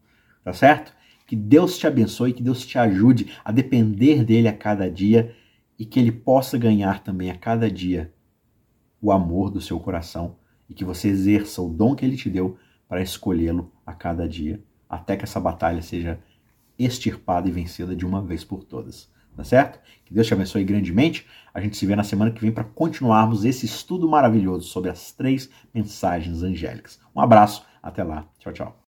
Tá 0.45 0.53
certo? 0.53 0.95
Que 1.27 1.35
Deus 1.37 1.79
te 1.79 1.87
abençoe, 1.87 2.33
que 2.33 2.43
Deus 2.43 2.65
te 2.65 2.79
ajude 2.79 3.33
a 3.45 3.51
depender 3.51 4.25
dele 4.25 4.49
a 4.49 4.57
cada 4.57 4.91
dia 4.91 5.35
e 5.79 5.85
que 5.85 5.99
ele 5.99 6.13
possa 6.13 6.57
ganhar 6.57 7.03
também 7.03 7.31
a 7.31 7.37
cada 7.37 7.71
dia 7.71 8.13
o 9.01 9.11
amor 9.11 9.51
do 9.51 9.61
seu 9.61 9.81
coração 9.81 10.37
e 10.69 10.75
que 10.75 10.85
você 10.85 11.09
exerça 11.09 11.61
o 11.61 11.69
dom 11.69 11.95
que 11.95 12.05
ele 12.05 12.17
te 12.17 12.31
deu 12.31 12.57
para 12.89 13.03
escolhê-lo 13.03 13.73
a 13.85 13.93
cada 13.93 14.29
dia, 14.29 14.63
até 14.89 15.17
que 15.17 15.25
essa 15.25 15.41
batalha 15.41 15.83
seja 15.83 16.21
extirpada 16.79 17.49
e 17.49 17.53
vencida 17.53 17.97
de 17.97 18.07
uma 18.07 18.23
vez 18.23 18.45
por 18.45 18.63
todas. 18.63 19.11
Tá 19.37 19.45
certo? 19.45 19.81
Que 20.05 20.13
Deus 20.13 20.27
te 20.27 20.35
abençoe 20.35 20.65
grandemente. 20.65 21.27
A 21.55 21.61
gente 21.61 21.77
se 21.77 21.87
vê 21.87 21.97
na 21.97 22.05
semana 22.05 22.31
que 22.31 22.41
vem 22.41 22.53
para 22.53 22.65
continuarmos 22.65 23.45
esse 23.45 23.67
estudo 23.67 24.09
maravilhoso 24.09 24.69
sobre 24.69 24.91
as 24.91 25.13
três 25.13 25.51
mensagens 25.75 26.43
angélicas. 26.43 27.01
Um 27.15 27.21
abraço, 27.21 27.65
até 27.83 28.03
lá. 28.03 28.27
Tchau, 28.39 28.53
tchau. 28.53 28.79